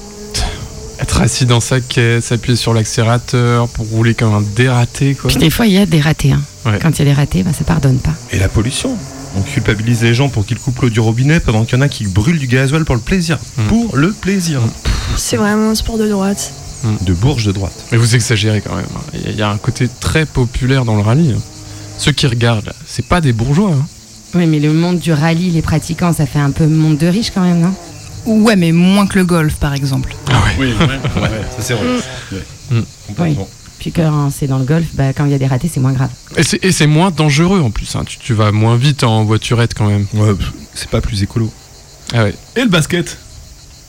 [0.99, 5.29] Être assis dans sa caisse, appuyer sur l'accélérateur pour rouler comme un dératé, quoi.
[5.29, 6.31] Puis des fois, il y a des ratés.
[6.31, 6.41] hein.
[6.65, 6.79] Ouais.
[6.81, 8.13] Quand il y a des ratés, bah, ça pardonne pas.
[8.31, 8.95] Et la pollution.
[9.35, 11.89] On culpabilise les gens pour qu'ils coupent l'eau du robinet pendant qu'il y en a
[11.89, 13.39] qui brûlent du gasoil pour le plaisir.
[13.57, 13.63] Mm.
[13.67, 14.61] Pour le plaisir.
[15.17, 16.51] C'est vraiment un sport de droite.
[17.01, 17.73] De Bourges de droite.
[17.91, 18.85] Mais vous exagérez quand même.
[18.95, 19.17] hein.
[19.25, 21.35] Il y a un côté très populaire dans le rallye.
[21.93, 21.97] Hein.
[21.97, 23.71] Ceux qui regardent, c'est pas des bourgeois.
[23.71, 23.85] hein.
[24.35, 27.31] Oui, mais le monde du rallye, les pratiquants, ça fait un peu monde de riches
[27.31, 27.73] quand même, non?
[28.25, 30.15] Ouais, mais moins que le golf, par exemple.
[30.57, 30.73] Oui, ouais,
[31.21, 31.85] ouais, ça c'est vrai.
[32.31, 32.43] Ouais.
[32.71, 32.83] Mm.
[33.19, 33.37] Oui.
[33.79, 35.91] Puis quand c'est dans le golf, bah, quand il y a des ratés, c'est moins
[35.91, 36.09] grave.
[36.37, 37.95] Et c'est- moins dangereux en plus.
[37.95, 38.03] hein.
[38.05, 40.05] Tu, tu vas moins vite en voiturette quand même.
[40.13, 40.31] Ouais,
[40.73, 41.51] c'est pas plus écolo.
[42.13, 42.33] Ah ouais.
[42.55, 43.17] Et le basket?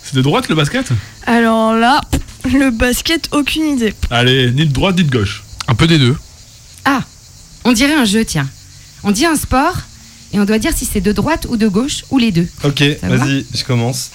[0.03, 0.89] C'est de droite le basket?
[1.27, 2.01] Alors là,
[2.53, 3.95] le basket, aucune idée.
[4.11, 5.45] Allez, ni de droite ni de gauche.
[5.69, 6.17] Un peu des deux.
[6.85, 7.01] Ah,
[7.65, 8.49] on dirait un jeu, tiens.
[9.03, 9.77] On dit un sport
[10.33, 12.49] et on doit dire si c'est de droite ou de gauche ou les deux.
[12.65, 14.11] Ok, vas-y, je commence.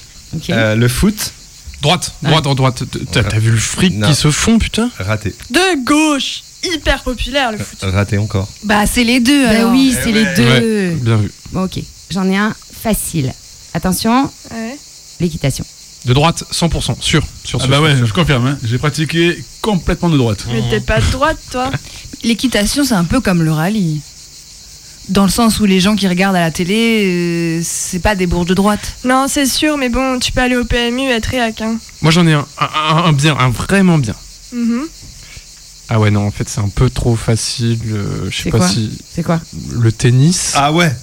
[0.49, 1.33] Euh, le foot.
[1.81, 2.83] Droite, droite, en droite.
[3.11, 4.07] T'as vu le fric Non.
[4.09, 5.33] qui se font, putain Raté.
[5.49, 7.79] De gauche Hyper populaire le foot.
[7.83, 8.49] Raté encore.
[8.63, 9.71] Bah, c'est les deux Bah alors.
[9.71, 10.43] oui, c'est les deux.
[10.43, 11.31] Ouais, bien vu.
[11.53, 11.79] Bon, ok,
[12.11, 13.31] j'en ai un facile.
[13.73, 14.77] Attention, Ouais.
[15.21, 15.65] l'équitation.
[16.05, 17.21] De droite, 100%, sûr.
[17.43, 18.05] sûr Ah sûr, bah sûr, ouais, sûr.
[18.05, 18.47] je confirme.
[18.47, 18.57] hein.
[18.63, 20.45] J'ai pratiqué complètement de droite.
[20.51, 21.71] Mais t'es pas de droite, toi
[22.23, 24.01] L'équitation, c'est un peu comme le rallye.
[25.09, 27.03] Dans le sens où les gens qui regardent à la télé,
[27.57, 28.93] euh, c'est pas des bourges de droite.
[29.03, 31.61] Non, c'est sûr, mais bon, tu peux aller au PMU et être réac.
[31.61, 31.77] Hein.
[32.01, 34.15] Moi j'en ai un, un, un- un bien, un vraiment bien.
[34.53, 34.83] Mhm.
[35.89, 37.79] Ah ouais, non, en fait c'est un peu trop facile.
[37.87, 38.91] euh, je sais C'est pas quoi si.
[39.13, 40.51] C'est quoi Le tennis.
[40.55, 40.95] Ah ouais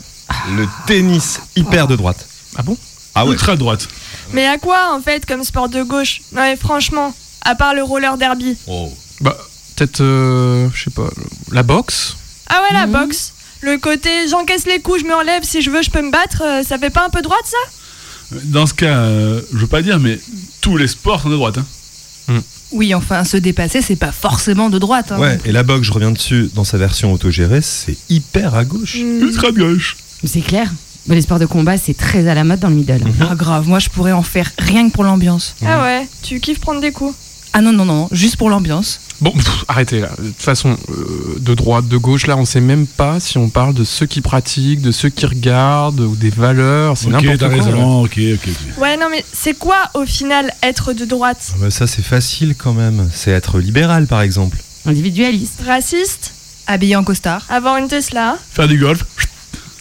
[0.57, 2.29] Le tennis, hyper de droite.
[2.55, 2.79] Ah bon?
[3.17, 3.33] Ah ouais.
[3.33, 3.89] Ultra droite.
[4.33, 7.83] Mais à quoi, en fait, comme sport de gauche Non, mais franchement, à part le
[7.83, 8.57] roller derby.
[8.67, 8.93] Oh.
[9.21, 9.37] Bah,
[9.77, 11.09] peut-être, euh, je sais pas,
[11.53, 12.17] la boxe
[12.48, 13.33] Ah ouais, la boxe
[13.63, 16.42] Le côté j'encaisse les coups, je me relève, si je veux, je peux me battre,
[16.44, 18.37] euh, ça fait pas un peu droite, ça?
[18.44, 20.19] Dans ce cas, euh, je veux pas dire, mais
[20.61, 21.59] tous les sports sont de droite.
[21.59, 22.42] hein.
[22.73, 25.13] Oui, enfin, se dépasser, c'est pas forcément de droite.
[25.13, 25.19] hein.
[25.21, 28.96] Ouais, et la boxe, je reviens dessus, dans sa version autogérée, c'est hyper à gauche.
[28.96, 29.96] Ultra gauche.
[30.25, 30.69] C'est clair.
[31.09, 33.02] Mais les sports de combat, c'est très à la mode dans le middle.
[33.21, 35.54] Ah grave, moi je pourrais en faire rien que pour l'ambiance.
[35.65, 37.15] Ah ouais, tu kiffes prendre des coups?
[37.52, 39.00] Ah non, non, non, juste pour l'ambiance.
[39.23, 40.11] Bon, pff, arrêtez là.
[40.19, 43.48] De toute façon, euh, de droite, de gauche, là, on sait même pas si on
[43.48, 46.98] parle de ceux qui pratiquent, de ceux qui regardent, ou des valeurs.
[46.98, 47.48] C'est n'importe quoi.
[47.48, 48.02] raison.
[48.02, 48.83] Ok, ok, ok.
[48.83, 51.52] Ouais, non, mais c'est quoi, au final, être de droite?
[51.54, 53.09] Ah bah ça, c'est facile quand même.
[53.15, 54.59] C'est être libéral, par exemple.
[54.85, 55.63] Individualiste.
[55.67, 56.35] Raciste?
[56.67, 57.46] Habillé en costard.
[57.48, 58.37] Avoir une Tesla?
[58.52, 59.02] Faire du golf.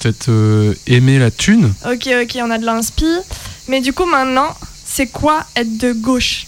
[0.05, 1.73] Peut-être euh, aimer la thune.
[1.83, 3.07] Ok, ok, on a de l'inspi.
[3.67, 4.49] Mais du coup, maintenant,
[4.85, 6.45] c'est quoi être de gauche?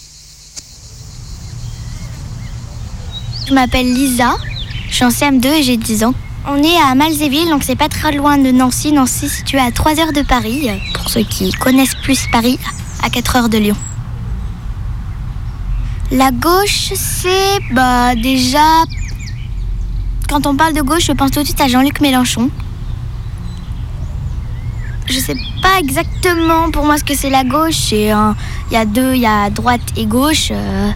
[3.48, 4.36] Je m'appelle Lisa,
[4.88, 6.14] je suis en CM2 et j'ai 10 ans.
[6.46, 8.92] On est à Malzéville, donc c'est pas très loin de Nancy.
[8.92, 12.60] Nancy est située à 3 heures de Paris, pour ceux qui connaissent plus Paris,
[13.02, 13.76] à 4 heures de Lyon.
[16.12, 18.84] La gauche, c'est bah déjà.
[20.28, 22.52] Quand on parle de gauche, je pense tout de suite à Jean-Luc Mélenchon.
[25.10, 27.92] Je sais pas exactement pour moi ce que c'est la gauche.
[27.92, 28.06] Il
[28.70, 30.48] y a deux, il y a droite et gauche.
[30.50, 30.90] euh,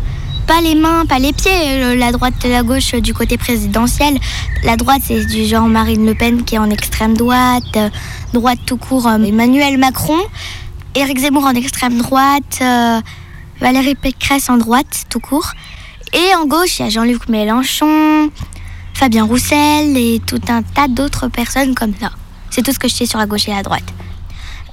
[0.47, 1.51] pas les mains, pas les pieds.
[1.83, 4.19] euh, La droite et la gauche euh, du côté présidentiel.
[4.65, 7.79] La droite, c'est du genre Marine Le Pen qui est en extrême droite.
[8.35, 10.19] droite tout court, Emmanuel Macron.
[10.95, 12.63] Éric Zemmour en extrême droite.
[13.61, 15.53] Valérie Pécresse en droite tout court.
[16.13, 18.31] Et en gauche, il y a Jean-Luc Mélenchon,
[18.93, 22.11] Fabien Roussel et tout un tas d'autres personnes comme ça.
[22.53, 23.82] C'est tout ce que je sais sur la gauche et la droite.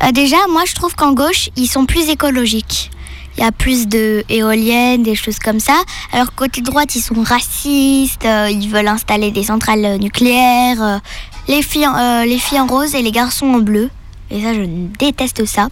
[0.03, 2.91] Euh, déjà, moi, je trouve qu'en gauche, ils sont plus écologiques.
[3.37, 5.81] Il y a plus de éoliennes, des choses comme ça.
[6.11, 10.99] Alors côté droite, ils sont racistes, euh, ils veulent installer des centrales euh, nucléaires.
[11.47, 13.89] les, filles, en- les filles en rose et les garçons en bleu.
[14.29, 14.61] Et ça, je
[14.99, 15.69] déteste ça.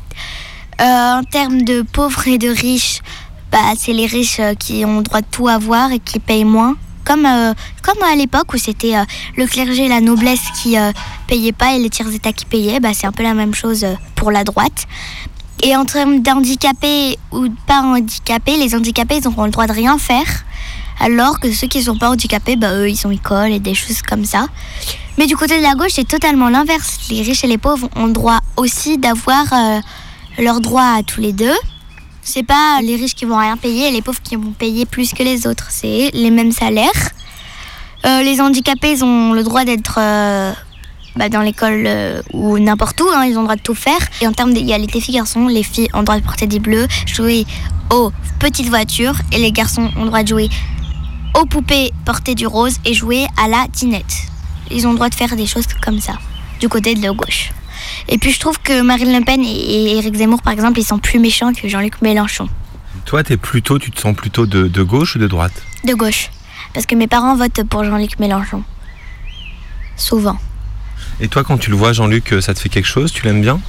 [0.79, 3.01] En termes de pauvres et de riches,
[3.51, 6.75] bah, c'est les riches qui ont le droit de tout avoir et qui payent moins.
[7.07, 7.53] Comme, euh,
[7.83, 9.05] comme à l'époque où c'était euh,
[9.37, 10.91] le clergé et la noblesse qui euh,
[11.25, 13.85] payaient pas et les tiers états qui payaient, bah, c'est un peu la même chose
[14.15, 14.87] pour la droite.
[15.63, 19.97] Et en termes d'handicapés ou pas handicapés, les handicapés, ils auront le droit de rien
[19.97, 20.27] faire.
[20.99, 24.01] Alors que ceux qui sont pas handicapés, bah, eux, ils ont école et des choses
[24.01, 24.47] comme ça.
[25.17, 27.07] Mais du côté de la gauche, c'est totalement l'inverse.
[27.09, 29.45] Les riches et les pauvres ont le droit aussi d'avoir
[30.37, 31.55] leurs droits à tous les deux.
[32.29, 35.13] C'est pas les riches qui vont rien payer et les pauvres qui vont payer plus
[35.13, 35.67] que les autres.
[35.69, 36.91] C'est les mêmes salaires.
[38.05, 40.51] Euh, les handicapés, ils ont le droit d'être euh,
[41.15, 43.07] bah, dans l'école euh, ou n'importe où.
[43.15, 43.99] hein, ils ont le droit de tout faire.
[44.21, 47.45] Et en termes d'égalité filles-garçons, les filles ont le droit de porter des bleus, jouer
[47.91, 50.49] aux petites voitures et les garçons ont le droit de jouer
[51.33, 54.17] aux poupées, porter du rose et jouer à la dinette.
[54.69, 56.15] Ils ont le droit de faire des choses comme ça,
[56.59, 57.51] du côté de la gauche.
[58.09, 60.99] Et puis je trouve que Marine Le Pen et Éric Zemmour, par exemple, ils sont
[60.99, 62.47] plus méchants que Jean-Luc Mélenchon,
[63.05, 65.53] Toi, t'es plutôt, tu te sens plutôt de, de gauche ou de droite?
[65.85, 66.29] De gauche.
[66.73, 68.63] Parce que mes parents votent pour Jean-Luc Mélenchon.
[69.95, 70.37] Souvent.
[71.19, 73.11] Et toi, quand tu le vois, Jean-Luc, euh, ça te fait quelque chose?
[73.11, 73.59] Tu l'aimes bien?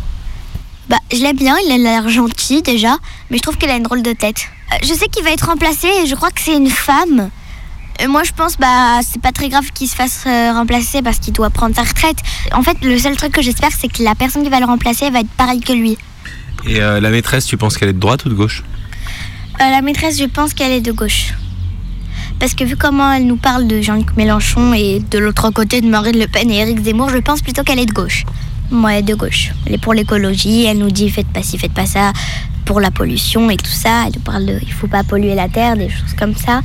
[0.89, 2.97] Bah, je l'aime bien, il a l'air gentil déjà,
[3.31, 4.49] mais je trouve qu'elle a une drôle de tête.
[4.73, 7.31] Euh, je sais qu'il va être remplacé et je crois que c'est une femme.
[8.01, 11.19] Et moi, je pense, bah, c'est pas très grave qu'il se fasse euh, remplacer parce
[11.19, 12.19] qu'il doit prendre sa retraite.
[12.53, 15.11] En fait, le seul truc que j'espère, c'est que la personne qui va le remplacer
[15.11, 15.99] va être pareille que lui.
[16.67, 18.63] Et euh, la maîtresse, tu penses qu'elle est de droite ou de gauche?
[19.61, 21.35] Euh, la maîtresse, je pense qu'elle est de gauche.
[22.39, 25.89] Parce que vu comment elle nous parle de Jean-Luc Mélenchon et de l'autre côté de
[25.89, 28.25] Marine Le Pen et Éric Zemmour, je pense plutôt qu'elle est de gauche.
[28.71, 29.51] Ouais, de gauche.
[29.67, 32.13] Elle est pour l'écologie, elle nous dit faites pas ci, faites pas ça,
[32.65, 34.05] pour la pollution et tout ça.
[34.07, 36.61] Elle nous parle de il faut pas polluer la terre, des choses comme ça.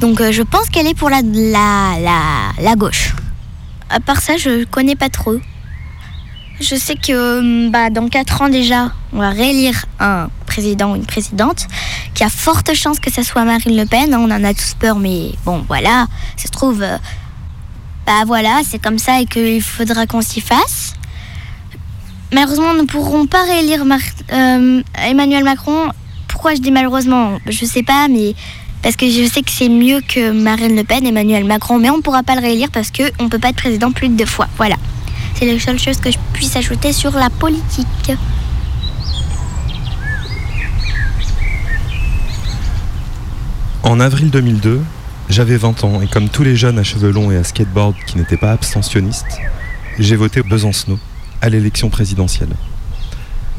[0.00, 3.14] Donc euh, je pense qu'elle est pour la, la, la, gauche.
[3.88, 5.38] À part ça, je connais pas trop.
[6.60, 10.96] Je sais que hum, bah, dans 4 ans déjà, on va réélire un président ou
[10.96, 11.66] une présidente
[12.14, 14.14] qui a forte chance que ça soit Marine Le Pen.
[14.14, 16.06] On en a tous peur, mais bon, voilà.
[16.36, 16.98] Ça se trouve, euh,
[18.06, 20.94] bah voilà, c'est comme ça et qu'il faudra qu'on s'y fasse.
[22.32, 23.84] Malheureusement, nous ne pourrons pas réélire
[24.32, 25.90] euh, Emmanuel Macron.
[26.28, 27.38] Pourquoi je dis malheureusement?
[27.46, 28.34] Je sais pas, mais
[28.86, 31.96] parce que je sais que c'est mieux que Marine Le Pen, Emmanuel Macron, mais on
[31.96, 34.26] ne pourra pas le réélire parce qu'on ne peut pas être président plus de deux
[34.26, 34.46] fois.
[34.58, 34.76] Voilà.
[35.34, 38.12] C'est la seule chose que je puisse ajouter sur la politique.
[43.82, 44.80] En avril 2002,
[45.30, 48.18] j'avais 20 ans et comme tous les jeunes à cheveux longs et à skateboard qui
[48.18, 49.40] n'étaient pas abstentionnistes,
[49.98, 51.00] j'ai voté Besancenot
[51.40, 52.54] à l'élection présidentielle.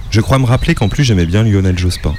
[0.10, 2.14] Je crois me rappeler qu'en plus j'aimais bien Lionel Jospin.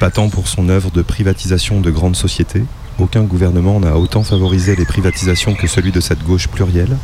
[0.00, 2.62] Pas tant pour son œuvre de privatisation de grandes sociétés,
[2.98, 6.96] aucun gouvernement n'a autant favorisé les privatisations que celui de cette gauche plurielle,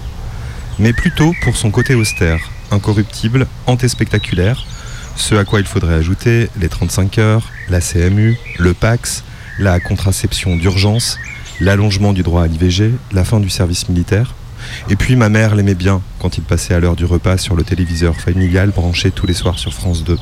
[0.78, 2.38] mais plutôt pour son côté austère,
[2.70, 4.64] incorruptible, antéspectaculaire,
[5.16, 9.24] ce à quoi il faudrait ajouter les 35 heures, la CMU, le Pax,
[9.58, 11.18] la contraception d'urgence,
[11.60, 14.34] l'allongement du droit à l'IVG, la fin du service militaire.
[14.88, 17.64] Et puis ma mère l'aimait bien quand il passait à l'heure du repas sur le
[17.64, 20.16] téléviseur familial branché tous les soirs sur France 2.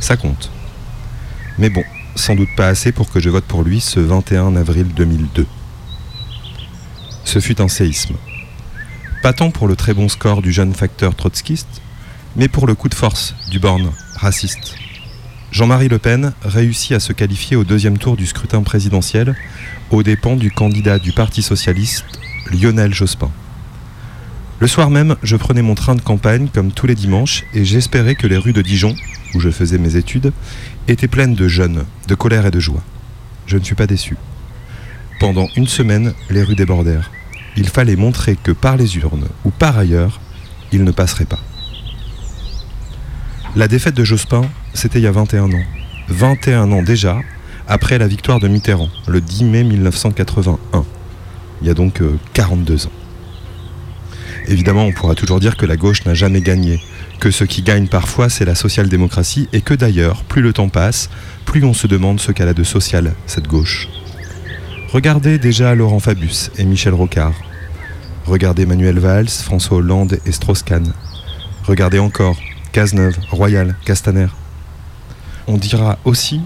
[0.00, 0.50] Ça compte.
[1.58, 1.82] Mais bon,
[2.20, 5.46] sans doute pas assez pour que je vote pour lui ce 21 avril 2002.
[7.24, 8.14] Ce fut un séisme.
[9.22, 11.80] Pas tant pour le très bon score du jeune facteur trotskiste,
[12.36, 14.76] mais pour le coup de force du borne raciste.
[15.50, 19.34] Jean-Marie Le Pen réussit à se qualifier au deuxième tour du scrutin présidentiel
[19.90, 22.04] aux dépens du candidat du Parti socialiste,
[22.52, 23.30] Lionel Jospin.
[24.60, 28.14] Le soir même, je prenais mon train de campagne comme tous les dimanches et j'espérais
[28.14, 28.94] que les rues de Dijon,
[29.34, 30.32] où je faisais mes études,
[30.90, 32.82] étaient pleines de jeunes, de colère et de joie.
[33.46, 34.16] Je ne suis pas déçu.
[35.20, 37.10] Pendant une semaine, les rues débordèrent.
[37.56, 40.20] Il fallait montrer que par les urnes ou par ailleurs,
[40.72, 41.38] il ne passerait pas.
[43.56, 44.42] La défaite de Jospin,
[44.74, 45.64] c'était il y a 21 ans.
[46.08, 47.18] 21 ans déjà,
[47.68, 50.84] après la victoire de Mitterrand, le 10 mai 1981.
[51.60, 52.92] Il y a donc euh, 42 ans.
[54.48, 56.80] Évidemment, on pourra toujours dire que la gauche n'a jamais gagné,
[57.20, 61.10] que ce qui gagne parfois, c'est la social-démocratie, et que d'ailleurs, plus le temps passe,
[61.44, 63.88] plus on se demande ce qu'elle a de social, cette gauche.
[64.92, 67.34] Regardez déjà Laurent Fabius et Michel Rocard.
[68.24, 70.92] Regardez Manuel Valls, François Hollande et Strauss-Kahn.
[71.64, 72.36] Regardez encore
[72.72, 74.28] Cazeneuve, Royal, Castaner.
[75.46, 76.40] On dira aussi,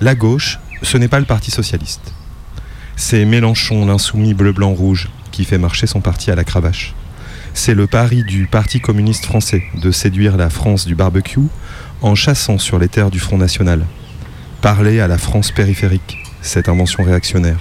[0.00, 2.14] la gauche, ce n'est pas le Parti socialiste.
[2.96, 6.94] C'est Mélenchon, l'insoumis bleu-blanc-rouge, qui fait marcher son parti à la cravache.
[7.56, 11.38] C'est le pari du Parti communiste français de séduire la France du barbecue
[12.02, 13.86] en chassant sur les terres du Front National.
[14.60, 17.60] Parler à la France périphérique, cette invention réactionnaire.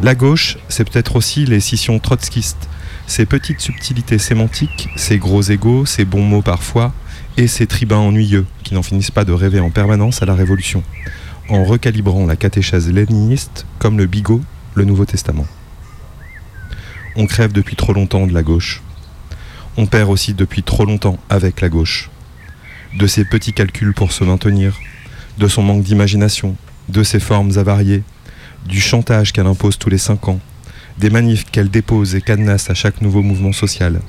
[0.00, 2.68] La gauche, c'est peut-être aussi les scissions trotskistes,
[3.06, 6.92] ces petites subtilités sémantiques, ces gros égaux, ces bons mots parfois,
[7.36, 10.82] et ces tribuns ennuyeux qui n'en finissent pas de rêver en permanence à la Révolution,
[11.48, 14.42] en recalibrant la catéchèse léniniste comme le bigot,
[14.74, 15.46] le Nouveau Testament.
[17.18, 18.82] On crève depuis trop longtemps de la gauche.
[19.78, 22.10] On perd aussi depuis trop longtemps avec la gauche.
[22.98, 24.78] De ses petits calculs pour se maintenir,
[25.38, 26.56] de son manque d'imagination,
[26.90, 28.02] de ses formes avariées,
[28.66, 30.40] du chantage qu'elle impose tous les cinq ans,
[30.98, 34.02] des manifs qu'elle dépose et cadenasse à chaque nouveau mouvement social,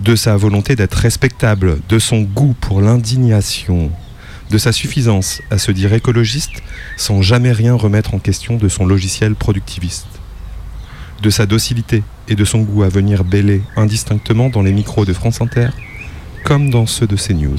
[0.00, 3.90] de sa volonté d'être respectable, de son goût pour l'indignation,
[4.50, 6.62] de sa suffisance à se dire écologiste
[6.98, 10.08] sans jamais rien remettre en question de son logiciel productiviste,
[11.22, 15.12] de sa docilité et de son goût à venir bêler indistinctement dans les micros de
[15.12, 15.68] France Inter
[16.44, 17.58] comme dans ceux de CNews.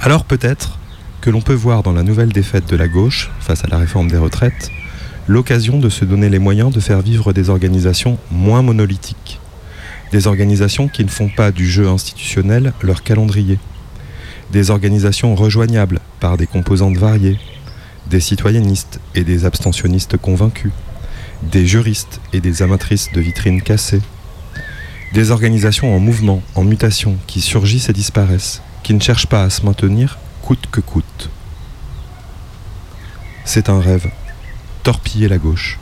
[0.00, 0.78] Alors peut-être
[1.20, 4.10] que l'on peut voir dans la nouvelle défaite de la gauche face à la réforme
[4.10, 4.70] des retraites
[5.26, 9.38] l'occasion de se donner les moyens de faire vivre des organisations moins monolithiques,
[10.10, 13.58] des organisations qui ne font pas du jeu institutionnel leur calendrier,
[14.50, 17.38] des organisations rejoignables par des composantes variées,
[18.08, 20.72] des citoyennistes et des abstentionnistes convaincus,
[21.42, 24.02] des juristes et des amatrices de vitrines cassées,
[25.12, 29.50] des organisations en mouvement, en mutation, qui surgissent et disparaissent, qui ne cherchent pas à
[29.50, 31.30] se maintenir coûte que coûte.
[33.44, 34.10] C'est un rêve,
[34.82, 35.78] torpiller la gauche.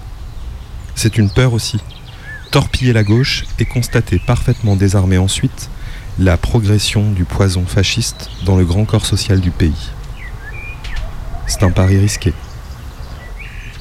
[0.94, 1.78] C'est une peur aussi,
[2.50, 5.70] torpiller la gauche et constater parfaitement désarmé ensuite
[6.18, 9.90] la progression du poison fasciste dans le grand corps social du pays.
[11.46, 12.32] C'est un pari risqué.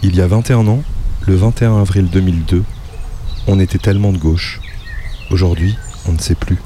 [0.03, 0.83] Il y a 21 ans,
[1.27, 2.63] le 21 avril 2002,
[3.47, 4.61] on était tellement de gauche.
[5.31, 5.75] Aujourd'hui,
[6.07, 6.57] on ne sait plus.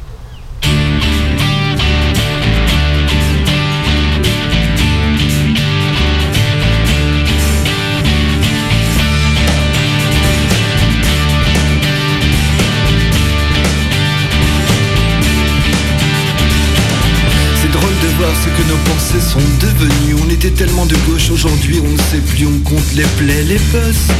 [17.55, 20.15] C'est drôle de voir ce que nos pensées sont devenues.
[20.25, 23.59] On était tellement de gauche aujourd'hui, on ne sait plus, on compte les plaies, les
[23.71, 24.11] bosses.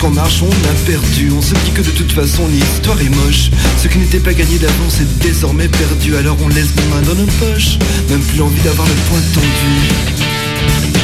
[0.00, 1.32] Qu'en marche, on a perdu.
[1.36, 3.50] On se dit que de toute façon, l'histoire est moche.
[3.82, 6.14] Ce qui n'était pas gagné d'avant, c'est désormais perdu.
[6.16, 7.78] Alors on laisse nos mains dans nos poches.
[8.08, 10.97] Même plus envie d'avoir le poing tendu.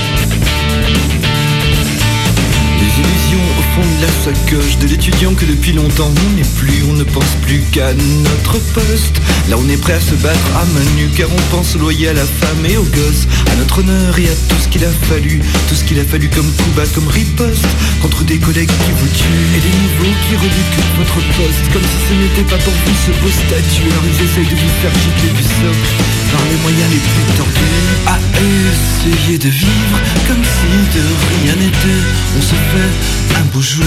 [3.74, 7.34] Fond de la sacoche de l'étudiant que depuis longtemps on n'est plus, on ne pense
[7.42, 9.16] plus qu'à notre poste.
[9.48, 12.08] Là on est prêt à se battre à main nue car on pense au loyer
[12.08, 14.92] à la femme et aux gosses, à notre honneur et à tout ce qu'il a
[15.10, 17.66] fallu, tout ce qu'il a fallu comme coup bas, comme riposte
[18.00, 21.98] contre des collègues qui vous tuent et des nouveaux qui reluquent votre poste comme si
[22.08, 23.90] ce n'était pas pour vous ce beau statut.
[23.90, 25.90] Alors ils essayent de vous faire gicler du socle
[26.30, 27.74] par les moyens les plus tordus.
[28.06, 29.98] À essayer de vivre
[30.28, 31.04] comme si de
[31.42, 32.02] rien n'était.
[32.38, 33.84] On se fait un beau jour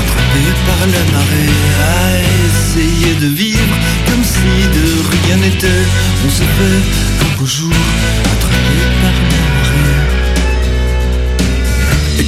[0.00, 1.52] entraîné par la marée.
[1.78, 5.84] À essayer de vivre comme si de rien n'était.
[6.24, 6.80] On se fait
[7.24, 7.70] un beau jour
[8.32, 9.59] entraîné par la marée.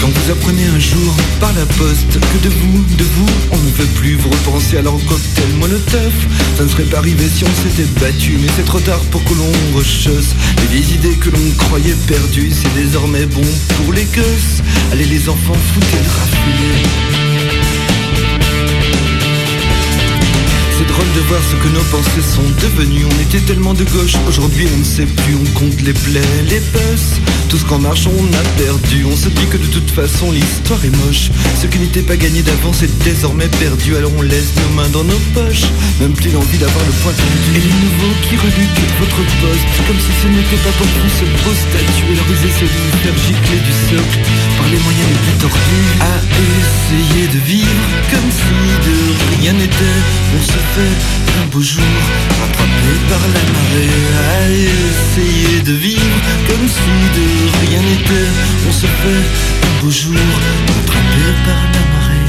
[0.03, 3.71] Quand vous apprenez un jour par la poste que de vous, de vous, on ne
[3.71, 6.13] veut plus vous repenser alors au cocktail molotov,
[6.57, 9.35] ça ne serait pas arrivé si on s'était battu, mais c'est trop tard pour que
[9.35, 10.35] l'on rechausse
[10.73, 13.47] les idées que l'on croyait perdues, c'est désormais bon
[13.77, 14.63] pour les gosses.
[14.91, 17.13] Allez les enfants, foutez le raffiné.
[21.15, 23.05] De voir ce que nos pensées sont devenues.
[23.05, 25.37] On était tellement de gauche, aujourd'hui on ne sait plus.
[25.37, 27.21] On compte les plaies, les bus.
[27.51, 29.05] Tout ce qu'en marche on a perdu.
[29.05, 31.29] On se dit que de toute façon l'histoire est moche.
[31.61, 33.95] Ce qui n'était pas gagné d'avance est désormais perdu.
[33.95, 35.69] Alors on laisse nos mains dans nos poches.
[36.01, 37.13] Même plus l'envie d'avoir le poing.
[37.13, 39.69] Et les nouveaux qui reluquent votre poste.
[39.85, 42.09] Comme si ce n'était pas pour vous ce beau statut.
[42.09, 44.17] Et leur user celui faire gicler du socle.
[44.57, 45.89] Par les moyens les plus tordus.
[46.01, 48.57] À essayer de vivre comme si
[48.89, 48.97] de
[49.37, 50.01] rien n'était.
[50.33, 51.02] On se fait
[51.43, 51.83] un beau jour
[52.41, 53.97] rattrapé par la marée.
[54.29, 57.27] À essayer de vivre comme si de
[57.67, 58.31] rien n'était.
[58.69, 59.25] On se fait
[59.67, 60.15] un beau jour
[60.69, 62.27] rattrapé par la marée.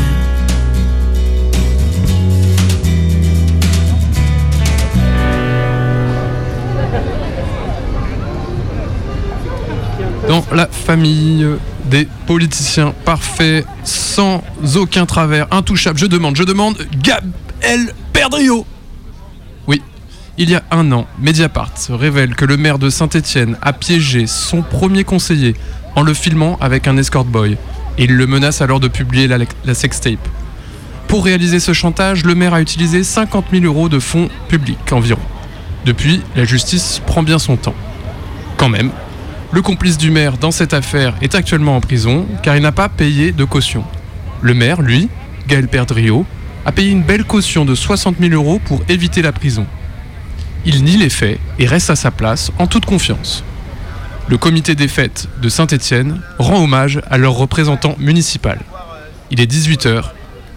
[10.28, 11.46] Dans la famille
[11.86, 14.42] des politiciens parfaits, sans
[14.76, 18.66] aucun travers, intouchables, je demande, je demande Gaël Perdriau.
[19.68, 19.82] Oui,
[20.38, 24.62] il y a un an, Mediapart révèle que le maire de Saint-Étienne a piégé son
[24.62, 25.56] premier conseiller
[25.96, 27.58] en le filmant avec un escort boy.
[27.98, 30.28] Et il le menace alors de publier la, sextape.
[31.08, 35.22] Pour réaliser ce chantage, le maire a utilisé 50 000 euros de fonds publics environ.
[35.86, 37.76] Depuis, la justice prend bien son temps.
[38.58, 38.92] Quand même,
[39.52, 42.90] le complice du maire dans cette affaire est actuellement en prison car il n'a pas
[42.90, 43.84] payé de caution.
[44.42, 45.10] Le maire, lui,
[45.48, 46.26] Gaël Perdriau,
[46.66, 49.66] a payé une belle caution de 60 000 euros pour éviter la prison.
[50.66, 53.44] Il nie les faits et reste à sa place en toute confiance.
[54.30, 58.60] Le comité des fêtes de Saint-Étienne rend hommage à leur représentant municipal.
[59.32, 60.04] Il est 18h.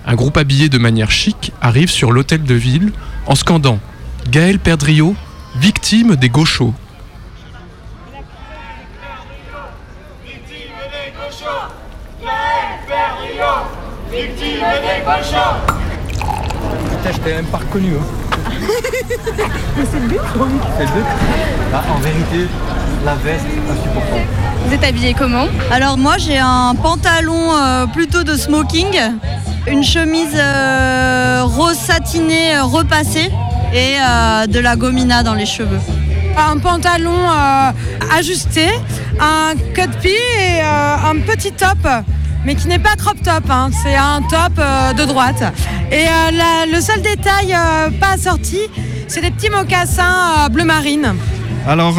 [0.07, 2.93] Un groupe habillé de manière chic arrive sur l'hôtel de ville
[3.27, 3.81] en scandant
[4.31, 5.17] Gaël Perdriau,
[5.57, 6.75] victime des gauchos.
[17.07, 17.93] Putain, je t'ai même pas reconnu.
[17.95, 18.37] Hein.
[19.77, 20.19] Mais c'est le but
[20.77, 21.05] C'est le but
[21.71, 22.49] Bah, En vérité,
[23.05, 24.23] la veste, insupportable.
[24.67, 25.47] Vous êtes habillé comment?
[25.71, 28.99] Alors moi j'ai un pantalon euh, plutôt de smoking,
[29.69, 33.31] une chemise euh, rose satinée euh, repassée
[33.73, 35.79] et euh, de la gomina dans les cheveux.
[36.37, 37.71] Un pantalon euh,
[38.17, 38.67] ajusté,
[39.21, 41.79] un cut pee et euh, un petit top,
[42.47, 45.43] mais qui n'est pas crop top, hein, c'est un top euh, de droite.
[45.91, 48.61] Et euh, le seul détail euh, pas assorti,
[49.09, 51.15] c'est des petits mocassins bleu marine.
[51.67, 51.97] Alors,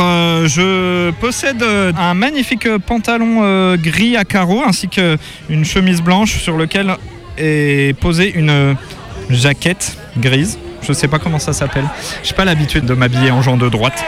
[0.47, 6.95] je possède un magnifique pantalon gris à carreaux ainsi qu'une chemise blanche sur lequel
[7.37, 8.77] est posée une
[9.29, 10.57] jaquette grise.
[10.83, 11.83] Je sais pas comment ça s'appelle.
[12.23, 14.01] J'ai pas l'habitude de m'habiller en gens de droite.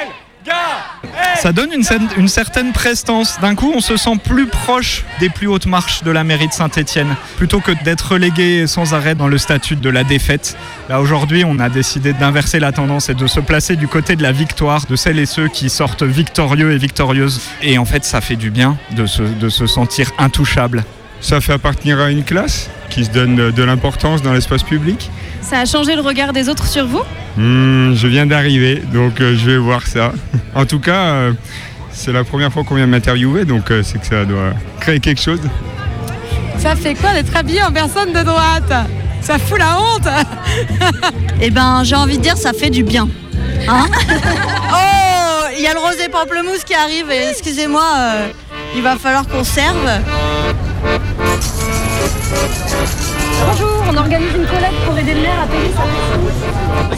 [1.41, 3.39] Ça donne une, cer- une certaine prestance.
[3.39, 6.53] D'un coup, on se sent plus proche des plus hautes marches de la mairie de
[6.53, 10.57] Saint-Étienne, plutôt que d'être relégué sans arrêt dans le statut de la défaite.
[10.89, 14.23] Là, aujourd'hui, on a décidé d'inverser la tendance et de se placer du côté de
[14.23, 17.39] la victoire, de celles et ceux qui sortent victorieux et victorieuses.
[17.61, 20.83] Et en fait, ça fait du bien de se sentir intouchable.
[21.21, 25.11] Ça fait appartenir à une classe qui se donne de, l'importance dans l'espace public.
[25.41, 27.03] Ça a changé le regard des autres sur vous?
[27.37, 30.13] Hmm, je viens d'arriver, donc euh, je vais voir ça.
[30.55, 31.33] En tout cas, euh,
[31.91, 35.21] c'est la première fois qu'on vient m'interviewer, donc euh, c'est que ça doit créer quelque
[35.21, 35.41] chose.
[36.57, 38.73] Ça fait quoi d'être habillé en personne de droite?
[39.21, 40.07] Ça fout la honte
[41.41, 43.07] Eh ben j'ai envie de dire ça fait du bien.
[43.67, 43.85] Hein?
[44.71, 48.27] Oh, il y a le rosé pamplemousse qui arrive et excusez-moi, euh,
[48.75, 49.89] il va falloir qu'on serve.
[53.45, 55.83] Bonjour, on organise une collecte pour aider le maire à payer sa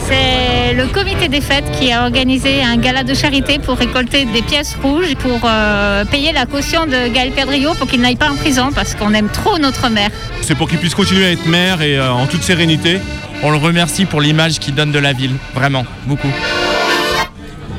[0.08, 4.42] C'est le comité des fêtes qui a organisé un gala de charité pour récolter des
[4.42, 8.36] pièces rouges pour euh, payer la caution de Gaël Perdriau pour qu'il n'aille pas en
[8.36, 10.10] prison parce qu'on aime trop notre maire.
[10.42, 13.00] C'est pour qu'il puisse continuer à être maire et euh, en toute sérénité.
[13.42, 16.30] On le remercie pour l'image qu'il donne de la ville, vraiment, beaucoup.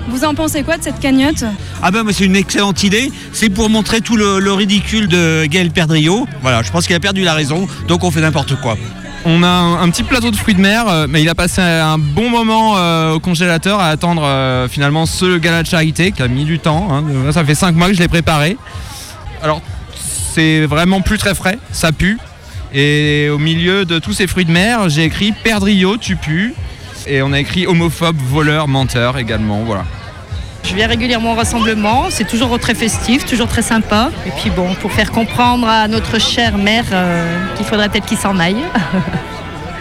[0.09, 1.43] Vous en pensez quoi de cette cagnotte
[1.81, 3.11] Ah ben moi, c'est une excellente idée.
[3.31, 6.27] C'est pour montrer tout le, le ridicule de Gaël Perdriau.
[6.41, 8.77] Voilà, je pense qu'il a perdu la raison, donc on fait n'importe quoi.
[9.25, 11.61] On a un, un petit plateau de fruits de mer, euh, mais il a passé
[11.61, 16.21] un bon moment euh, au congélateur à attendre euh, finalement ce gala de charité qui
[16.21, 16.89] a mis du temps.
[16.91, 17.31] hein.
[17.31, 18.57] Ça fait 5 mois que je l'ai préparé.
[19.41, 19.61] Alors,
[19.95, 22.17] c'est vraiment plus très frais, ça pue.
[22.73, 26.53] Et au milieu de tous ces fruits de mer, j'ai écrit Perdriau, tu pues.
[27.07, 29.63] Et on a écrit homophobe, voleur, menteur également.
[29.63, 29.83] Voilà.
[30.63, 34.11] Je viens régulièrement au rassemblement, c'est toujours très festif, toujours très sympa.
[34.25, 38.17] Et puis bon, pour faire comprendre à notre cher maire euh, qu'il faudrait peut-être qu'il
[38.17, 38.63] s'en aille.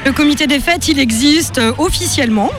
[0.04, 2.50] Le comité des fêtes, il existe euh, officiellement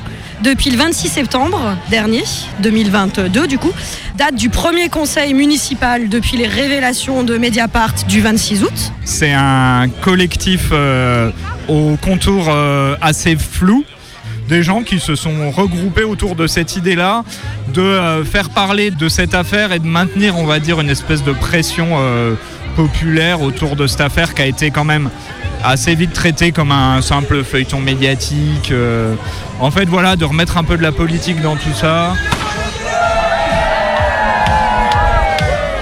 [0.44, 2.24] depuis le 26 septembre dernier,
[2.60, 3.72] 2022 du coup,
[4.18, 8.92] date du premier conseil municipal depuis les révélations de Mediapart du 26 août.
[9.06, 11.32] C'est un collectif euh,
[11.68, 13.86] au contour euh, assez flou,
[14.48, 17.24] des gens qui se sont regroupés autour de cette idée-là,
[17.74, 21.24] de euh, faire parler de cette affaire et de maintenir, on va dire, une espèce
[21.24, 22.36] de pression euh,
[22.76, 25.10] populaire autour de cette affaire qui a été quand même
[25.64, 28.72] assez vite traitée comme un simple feuilleton médiatique.
[28.72, 29.16] euh.
[29.60, 32.14] en fait, voilà, de remettre un peu de la politique dans tout ça.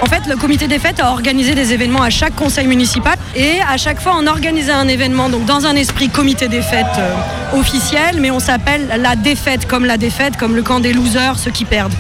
[0.02, 3.60] En fait, le comité des fêtes a organisé des événements à chaque conseil municipal et
[3.62, 7.14] à chaque fois on organisait un événement donc dans un esprit comité des fêtes euh,
[7.60, 11.52] officiel, mais on s'appelle la défaite comme la défaite, comme le camp des losers, ceux
[11.52, 11.94] qui perdent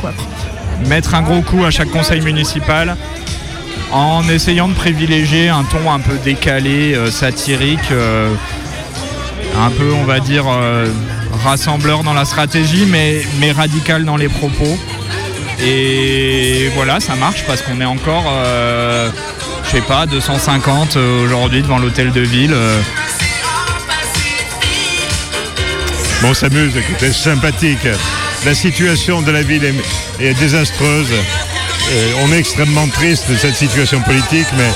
[0.87, 2.97] mettre un gros coup à chaque conseil municipal
[3.91, 8.33] en essayant de privilégier un ton un peu décalé, euh, satirique, euh,
[9.59, 10.45] un peu on va dire
[11.43, 14.75] rassembleur dans la stratégie mais radical dans les propos.
[15.59, 19.09] Et voilà, ça marche parce qu'on est encore, euh,
[19.65, 22.53] je sais pas, 250 aujourd'hui devant l'hôtel de ville.
[22.53, 22.81] euh.
[26.21, 27.87] Bon, on s'amuse, écoutez, c'est sympathique.
[28.45, 29.63] La situation de la ville
[30.19, 31.11] est, désastreuse.
[31.11, 34.69] Et on est extrêmement triste de cette situation politique, mais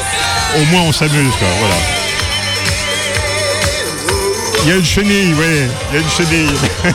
[0.60, 1.34] au moins on s'amuse.
[1.60, 1.76] Voilà.
[4.64, 6.50] Il y a une chenille, oui, il y a une chenille.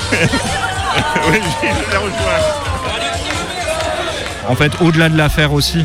[1.28, 2.69] oui, je la rejoins.
[4.51, 5.84] En fait, au-delà de l'affaire aussi,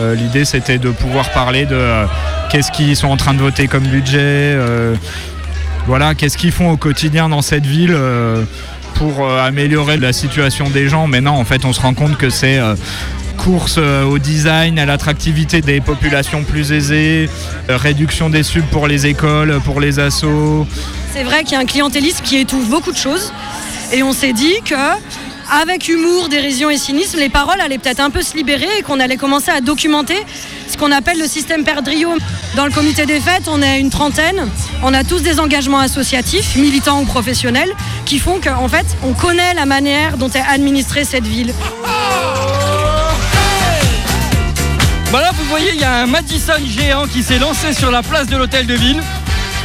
[0.00, 2.06] euh, l'idée c'était de pouvoir parler de euh,
[2.50, 4.94] qu'est-ce qu'ils sont en train de voter comme budget, euh,
[5.86, 7.96] voilà, qu'est-ce qu'ils font au quotidien dans cette ville
[8.94, 11.06] pour améliorer la situation des gens.
[11.06, 12.60] Mais non, en fait, on se rend compte que c'est
[13.38, 17.30] course au design, à l'attractivité des populations plus aisées,
[17.68, 20.66] réduction des subs pour les écoles, pour les assos.
[21.14, 23.32] C'est vrai qu'il y a un clientélisme qui étouffe beaucoup de choses
[23.92, 24.74] et on s'est dit que
[25.50, 29.00] avec humour, dérision et cynisme, les paroles allaient peut-être un peu se libérer et qu'on
[29.00, 30.16] allait commencer à documenter
[30.68, 32.10] ce qu'on appelle le système Perdrio.
[32.54, 34.48] Dans le comité des fêtes, on est une trentaine,
[34.82, 37.72] on a tous des engagements associatifs, militants ou professionnels,
[38.04, 41.54] qui font qu'en fait, on connaît la manière dont est administrée cette ville.
[45.10, 48.02] Bah là, vous voyez, il y a un Madison géant qui s'est lancé sur la
[48.02, 49.02] place de l'hôtel de ville.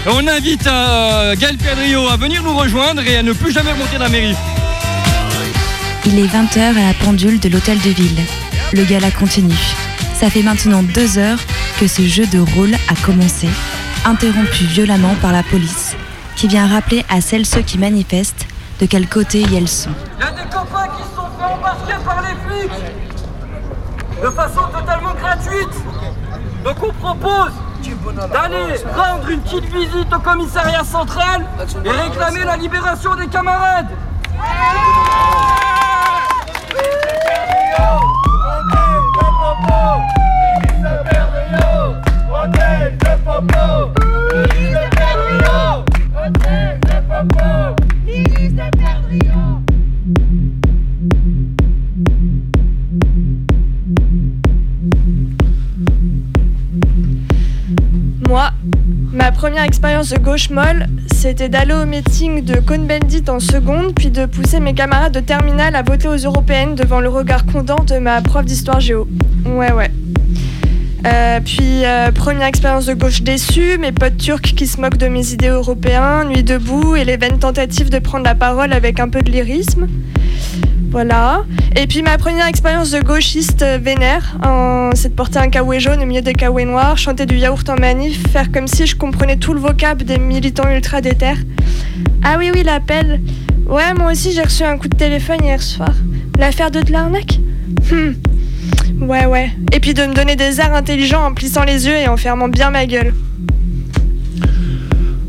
[0.06, 3.98] On invite euh, Gaël Pedrio à venir nous rejoindre et à ne plus jamais remonter
[3.98, 4.36] dans la mairie.
[6.06, 8.20] Il est 20h à la pendule de l'hôtel de ville.
[8.74, 9.54] Le gala continue.
[10.14, 11.40] Ça fait maintenant deux heures
[11.80, 13.48] que ce jeu de rôle a commencé,
[14.06, 15.96] interrompu violemment par la police,
[16.36, 18.46] qui vient rappeler à celles ceux qui manifestent
[18.82, 19.92] de quel côté elles sont.
[20.20, 22.84] Il y a des copains qui se sont fait embarquer par les flics
[24.24, 25.84] de façon totalement gratuite.
[26.66, 27.54] Donc on propose
[28.32, 31.46] d'aller rendre une petite visite au commissariat central
[31.86, 33.90] et réclamer la libération des camarades.
[60.18, 65.14] Gauche molle, c'était d'aller au meeting de Cohn-Bendit en seconde, puis de pousser mes camarades
[65.14, 69.08] de terminale à voter aux européennes devant le regard condent de ma prof d'histoire géo.
[69.46, 69.92] Ouais, ouais.
[71.06, 75.08] Euh, puis, euh, première expérience de gauche déçue, mes potes turcs qui se moquent de
[75.08, 79.10] mes idées européens, nuit debout et les vaines tentatives de prendre la parole avec un
[79.10, 79.88] peu de lyrisme.
[80.94, 81.44] Voilà.
[81.76, 84.38] Et puis ma première expérience de gauchiste vénère,
[84.94, 87.76] c'est de porter un kawaii jaune au milieu des kawaii noirs, chanter du yaourt en
[87.76, 91.34] manif, faire comme si je comprenais tout le vocable des militants ultra déter.
[92.24, 93.22] Ah oui, oui, l'appel.
[93.66, 95.94] Ouais, moi aussi j'ai reçu un coup de téléphone hier soir.
[96.38, 97.40] L'affaire de de l'arnaque
[97.90, 98.14] Hmm.
[99.02, 99.52] Ouais, ouais.
[99.72, 102.48] Et puis de me donner des airs intelligents en plissant les yeux et en fermant
[102.48, 103.14] bien ma gueule.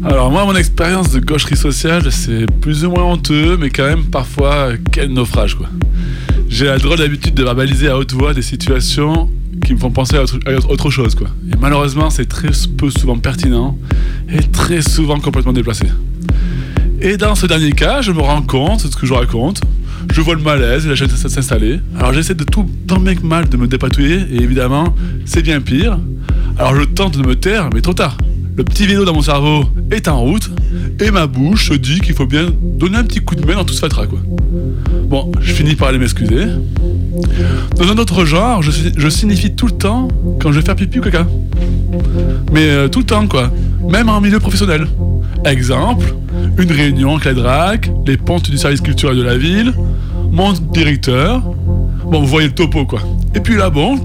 [0.06, 4.04] Alors moi, mon expérience de gaucherie sociale, c'est plus ou moins honteux, mais quand même
[4.04, 5.68] parfois, quel naufrage quoi.
[6.46, 9.30] J'ai la drôle d'habitude de verbaliser à haute voix des situations
[9.64, 11.28] qui me font penser à autre, à autre chose quoi.
[11.50, 13.78] Et malheureusement, c'est très peu souvent pertinent
[14.30, 15.86] et très souvent complètement déplacé.
[17.00, 19.62] Et dans ce dernier cas, je me rends compte de ce que je raconte.
[20.12, 21.80] Je vois le malaise et la chaîne s'installer.
[21.98, 24.94] Alors j'essaie de tout tant bien que mal de me dépatouiller et évidemment,
[25.24, 25.98] c'est bien pire.
[26.58, 28.18] Alors je tente de me taire, mais trop tard.
[28.56, 30.48] Le petit vélo dans mon cerveau est en route
[31.00, 33.64] et ma bouche se dit qu'il faut bien donner un petit coup de main dans
[33.64, 34.20] tout ce fatras quoi.
[35.08, 36.46] Bon, je finis par aller m'excuser.
[37.76, 40.06] Dans un autre genre, je, signifie tout le temps
[40.40, 41.26] quand je vais faire pipi ou caca.
[42.52, 43.50] Mais euh, tout le temps quoi,
[43.90, 44.86] même en milieu professionnel.
[45.44, 46.14] Exemple,
[46.56, 49.74] une réunion avec la DRAC, les pontes du service culturel de la ville,
[50.30, 51.42] mon directeur.
[52.04, 53.00] Bon, vous voyez le topo quoi.
[53.34, 53.98] Et puis là, bon,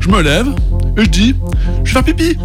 [0.00, 0.48] je me lève
[0.96, 1.34] et je dis,
[1.84, 2.36] je vais faire pipi.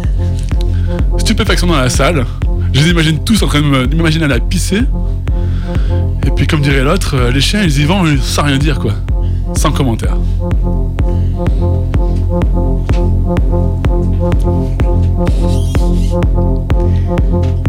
[1.24, 2.26] Stupéfaction dans la salle.
[2.74, 4.82] Je les imagine tous en train de m'imaginer à la pisser.
[6.26, 8.92] Et puis comme dirait l'autre, euh, les chiens ils y vont sans rien dire quoi.
[9.56, 10.18] Sans commentaire.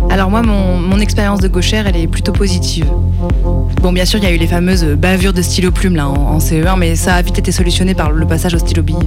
[0.10, 2.88] Alors moi, mon, mon expérience de gauchère, elle est plutôt positive.
[3.82, 6.14] Bon, bien sûr, il y a eu les fameuses bavures de stylo plume là en,
[6.14, 8.98] en CE1, mais ça a vite été solutionné par le passage au stylo bille.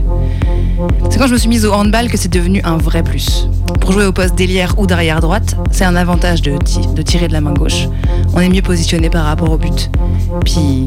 [1.11, 3.47] C'est quand je me suis mise au handball que c'est devenu un vrai plus.
[3.89, 7.27] Pour jouer au poste d'ailière ou d'arrière droite, c'est un avantage de, ti- de tirer
[7.27, 7.89] de la main gauche.
[8.35, 9.91] On est mieux positionné par rapport au but.
[10.45, 10.87] Puis,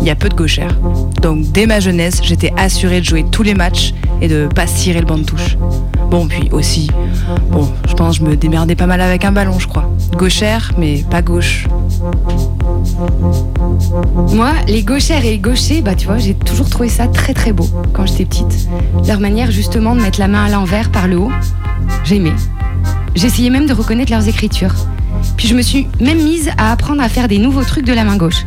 [0.00, 0.76] il y a peu de gauchères.
[1.22, 4.98] Donc, dès ma jeunesse, j'étais assurée de jouer tous les matchs et de pas cirer
[4.98, 5.56] le banc de touche.
[6.10, 6.90] Bon, puis aussi,
[7.88, 9.88] je pense que je me démerdais pas mal avec un ballon, je crois.
[10.16, 11.68] Gauchère, mais pas gauche.
[14.32, 17.52] Moi, les gauchères et les gauchers, bah tu vois, j'ai toujours trouvé ça très très
[17.52, 18.68] beau quand j'étais petite.
[19.06, 21.30] Leur manière justement de mettre la main à l'envers par le haut,
[22.04, 22.32] j'aimais.
[23.14, 24.74] J'essayais même de reconnaître leurs écritures.
[25.36, 28.04] Puis je me suis même mise à apprendre à faire des nouveaux trucs de la
[28.04, 28.44] main gauche.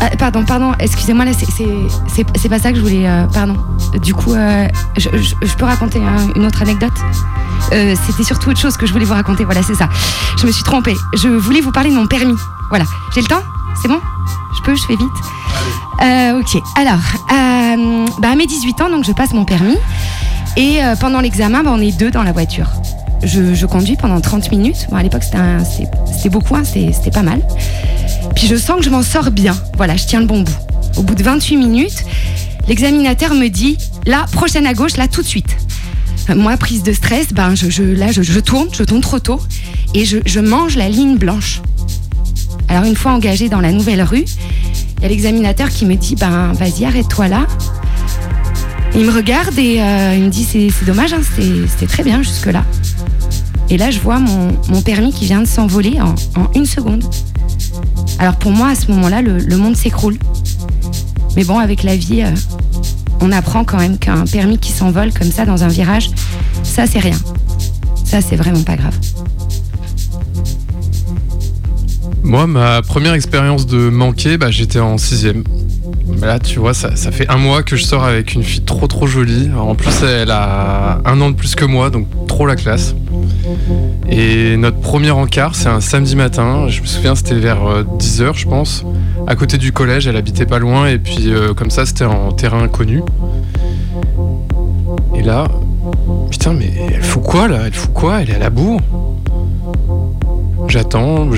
[0.00, 3.06] Ah, pardon, pardon, excusez-moi, là, c'est- pas ça que je voulais.
[3.08, 3.56] euh, pardon.
[4.02, 6.92] Du coup, euh, je, je- je peux raconter hein, une autre anecdote?
[7.72, 9.88] Euh, C'était surtout autre chose que je voulais vous raconter, voilà, c'est ça.
[10.40, 10.94] Je me suis trompée.
[11.16, 12.36] Je voulais vous parler de mon permis.
[12.68, 12.84] Voilà.
[13.14, 13.42] J'ai le temps?
[13.82, 14.00] C'est bon?
[14.56, 15.08] Je peux Je fais vite?
[16.40, 16.62] Ok.
[16.76, 17.00] Alors,
[18.20, 19.76] bah, à mes 18 ans, donc je passe mon permis.
[20.58, 22.66] Et euh, pendant l'examen, bah, on est deux dans la voiture.
[23.22, 24.88] Je, conduis pendant 30 minutes.
[24.90, 27.40] Bon, à l'époque, c'était beaucoup, hein, c'était pas mal.
[28.34, 29.56] Puis je sens que je m'en sors bien.
[29.76, 30.58] Voilà, je tiens le bon bout.
[30.96, 32.04] Au bout de 28 minutes,
[32.66, 35.56] l'examinateur me dit là, prochaine à gauche, là, tout de suite.
[36.28, 39.40] Euh, Moi, prise de stress, ben, je, là, je, je tourne, je tourne trop tôt
[39.94, 41.62] et je, je mange la ligne blanche.
[42.66, 44.24] Alors, une fois engagée dans la nouvelle rue,
[44.98, 47.46] il y a l'examinateur qui me dit ben, vas-y, arrête-toi là.
[48.94, 52.64] Il me regarde et euh, il me dit c'est dommage, hein, c'était très bien jusque-là.
[53.70, 56.14] Et là, je vois mon, permis qui vient de s'envoler en,
[56.54, 57.04] une seconde.
[58.18, 60.16] Alors pour moi, à ce moment-là, le, le monde s'écroule.
[61.36, 62.30] Mais bon, avec la vie, euh,
[63.20, 66.10] on apprend quand même qu'un permis qui s'envole comme ça dans un virage,
[66.62, 67.18] ça c'est rien.
[68.04, 68.94] Ça c'est vraiment pas grave.
[72.22, 75.44] Moi, ma première expérience de manquer, bah, j'étais en sixième.
[76.20, 79.06] Là, tu vois, ça, fait un mois que je sors avec une fille trop trop
[79.06, 79.50] jolie.
[79.56, 82.94] En plus, elle a un an de plus que moi, donc trop la classe.
[84.10, 86.68] Et notre premier encart, c'est un samedi matin.
[86.68, 88.84] Je me souviens, c'était vers 10h, je pense.
[89.26, 90.88] À côté du collège, elle habitait pas loin.
[90.88, 93.02] Et puis, euh, comme ça, c'était en terrain inconnu.
[95.14, 95.48] Et là,
[96.30, 97.60] putain, mais elle fout quoi là?
[97.66, 98.22] Elle fout quoi?
[98.22, 98.80] Elle est à la bourre
[100.68, 101.28] J'attends,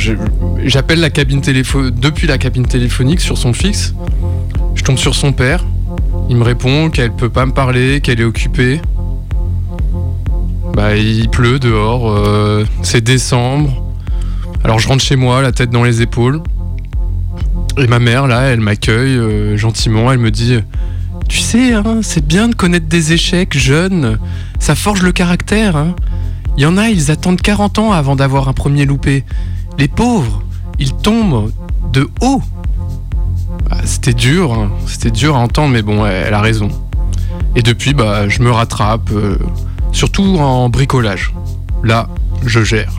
[0.65, 3.95] j'appelle la cabine téléphone depuis la cabine téléphonique sur son fixe.
[4.81, 5.67] Je tombe sur son père.
[6.31, 8.81] Il me répond qu'elle peut pas me parler, qu'elle est occupée.
[10.73, 13.85] Bah, il pleut dehors, euh, c'est décembre.
[14.65, 16.43] Alors je rentre chez moi, la tête dans les épaules.
[17.77, 20.57] Et ma mère, là, elle m'accueille euh, gentiment, elle me dit
[21.29, 24.19] Tu sais, hein, c'est bien de connaître des échecs jeunes,
[24.61, 25.77] ça forge le caractère.
[25.77, 25.95] hein.
[26.57, 29.27] Il y en a, ils attendent 40 ans avant d'avoir un premier loupé.
[29.79, 30.43] Les pauvres,
[30.79, 31.53] ils tombent
[31.93, 32.41] de haut.
[33.73, 34.73] Ah, c'était dur, hein.
[34.87, 36.71] c'était dur à entendre, mais bon, elle, a raison.
[37.55, 39.37] Et depuis, bah, je me rattrape, euh,
[39.93, 41.33] surtout en bricolage.
[41.85, 42.09] Là,
[42.45, 42.93] je gère.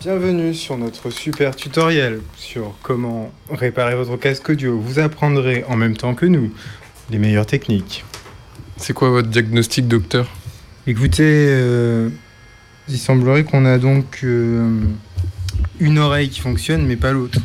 [0.00, 4.80] Bienvenue sur notre super tutoriel sur comment réparer votre casque audio.
[4.80, 6.52] Vous apprendrez en même temps que nous
[7.10, 8.04] les meilleures techniques.
[8.76, 10.28] C'est quoi votre diagnostic, docteur?
[10.86, 12.10] Écoutez, euh,
[12.88, 14.80] il semblerait qu'on a donc euh,
[15.80, 17.40] une oreille qui fonctionne mais pas l'autre.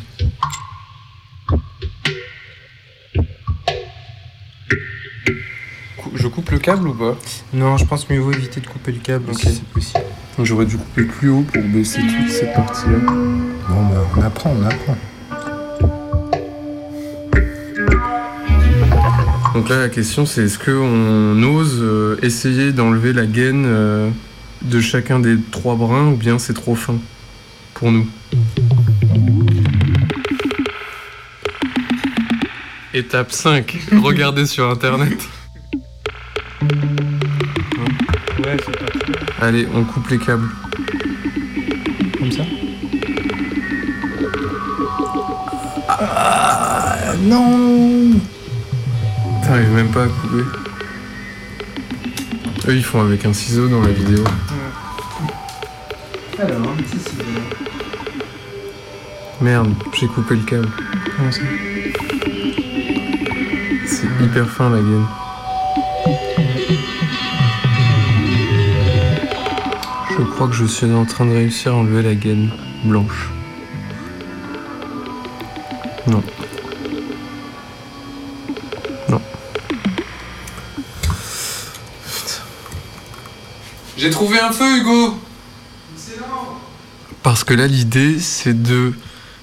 [6.14, 7.16] Je coupe le câble ou pas?
[7.52, 10.04] Non, je pense mieux vaut éviter de couper le câble si c'est possible.
[10.38, 12.98] J'aurais dû couper plus haut pour baisser toute cette partie-là.
[12.98, 14.96] Bon, bah, on apprend, on apprend.
[19.54, 24.08] Donc là, la question, c'est est-ce qu'on ose euh, essayer d'enlever la gaine euh,
[24.62, 26.96] de chacun des trois brins ou bien c'est trop fin
[27.74, 28.08] pour nous?
[32.94, 35.28] Étape 5, regardez sur internet.
[38.38, 40.48] Ouais, c'est pas Allez, on coupe les câbles.
[42.18, 42.42] Comme ça?
[45.88, 48.12] Ah, non
[49.52, 50.44] T'arrives même pas à couper.
[52.68, 54.24] Eux, ils font avec un ciseau dans la vidéo.
[56.38, 57.22] Alors, un petit ciseau.
[59.42, 60.70] Merde, j'ai coupé le câble.
[61.14, 61.42] Comment ça
[63.84, 65.06] c'est hyper fin la gaine.
[70.12, 72.48] Je crois que je suis en train de réussir à enlever la gaine
[72.84, 73.28] blanche.
[76.06, 76.22] Non.
[84.02, 85.16] J'ai trouvé un feu, Hugo
[87.22, 88.94] Parce que là, l'idée, c'est de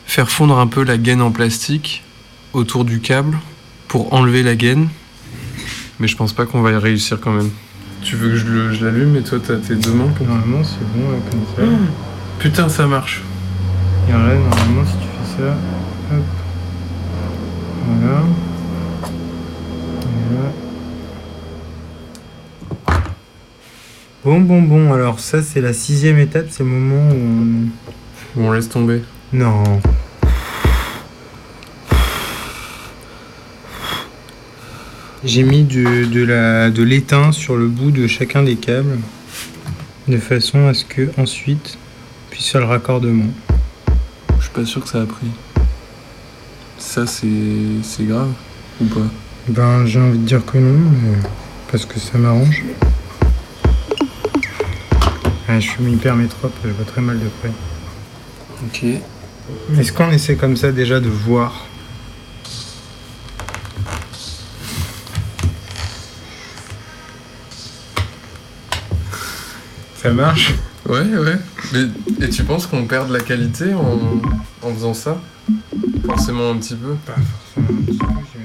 [0.06, 2.04] faire fondre un peu la gaine en plastique
[2.52, 3.40] autour du câble
[3.88, 4.90] pour enlever la gaine.
[6.02, 7.52] Mais je pense pas qu'on va y réussir quand même.
[8.02, 11.10] Tu veux que je l'allume et toi t'as tes deux mains pour Normalement, c'est bon,
[11.10, 11.62] là, comme ça.
[12.40, 13.22] Putain, ça marche.
[14.10, 15.56] Et là, normalement, si tu fais ça,
[16.12, 16.24] hop.
[17.86, 18.24] Voilà.
[20.04, 20.52] Et là.
[24.24, 24.94] Bon, bon, bon.
[24.94, 26.48] Alors, ça, c'est la sixième étape.
[26.50, 27.70] C'est le moment où
[28.38, 28.44] on.
[28.44, 29.02] on laisse tomber.
[29.34, 29.64] Non.
[35.24, 39.00] J'ai mis de, de la- de l'étain sur le bout de chacun des câbles
[40.08, 41.78] de façon à ce que ensuite
[42.32, 43.32] puisse faire le raccordement.
[44.38, 45.28] Je suis pas sûr que ça a pris.
[46.78, 47.28] Ça, c'est
[47.84, 48.32] c'est grave
[48.82, 49.06] ou pas?
[49.50, 51.18] Ben, j'ai envie de dire que non, mais
[51.72, 52.64] parce que ça m'arrange.
[55.56, 57.52] Je suis hyper métrope, je vois très mal de près.
[58.66, 58.86] Ok.
[59.78, 61.66] Est-ce qu'on essaie comme ça déjà de voir
[69.96, 70.54] Ça marche?
[70.88, 71.38] Ouais, ouais.
[71.74, 74.00] Mais, et tu penses qu'on perd de la qualité en,
[74.62, 75.20] en faisant ça?
[76.06, 76.96] Forcément un petit peu.
[77.06, 78.39] Pas forcément un petit peu,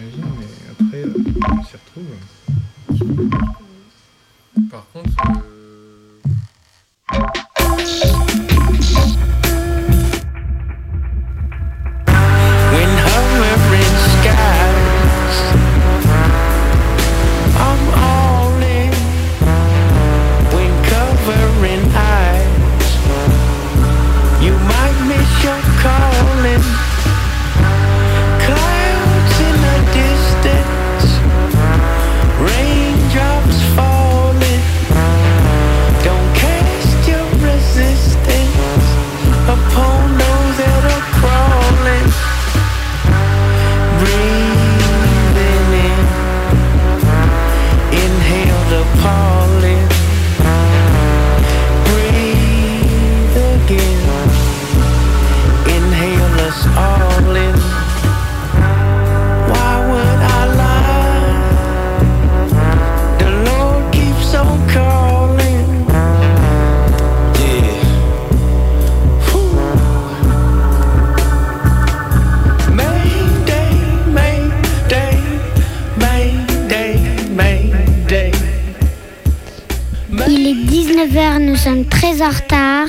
[81.64, 82.88] sommes très en retard.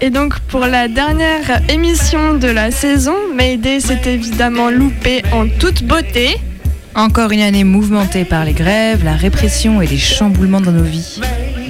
[0.00, 5.82] Et donc pour la dernière émission de la saison, Mayday s'est évidemment loupé en toute
[5.82, 6.36] beauté.
[6.94, 11.20] Encore une année mouvementée par les grèves, la répression et les chamboulements dans nos vies.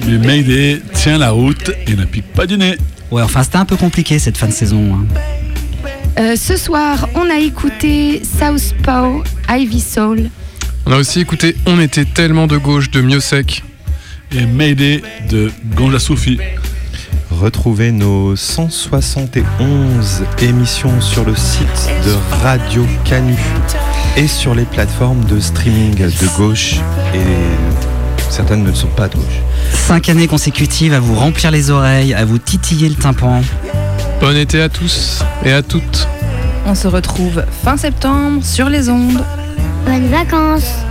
[0.07, 2.77] Mais Mayday tient la route et ne pique pas du nez.
[3.09, 4.93] Ouais, enfin c'était un peu compliqué cette fin de saison.
[4.93, 5.05] hein.
[6.19, 10.29] Euh, ce soir, on a écouté Southpaw, Ivy Soul.
[10.85, 13.63] On a aussi écouté On était tellement de gauche de Miosek.
[14.31, 16.39] Et Mayday de Gonja Soufi.
[17.29, 23.35] Retrouvez nos 171 émissions sur le site de Radio Canu
[24.15, 26.75] et sur les plateformes de streaming de gauche
[27.13, 27.19] et
[28.29, 29.41] certaines ne sont pas de gauche.
[29.73, 33.41] Cinq années consécutives à vous remplir les oreilles, à vous titiller le tympan.
[34.19, 36.07] Bon été à tous et à toutes.
[36.65, 39.23] On se retrouve fin septembre sur les ondes.
[39.85, 40.90] Bonnes vacances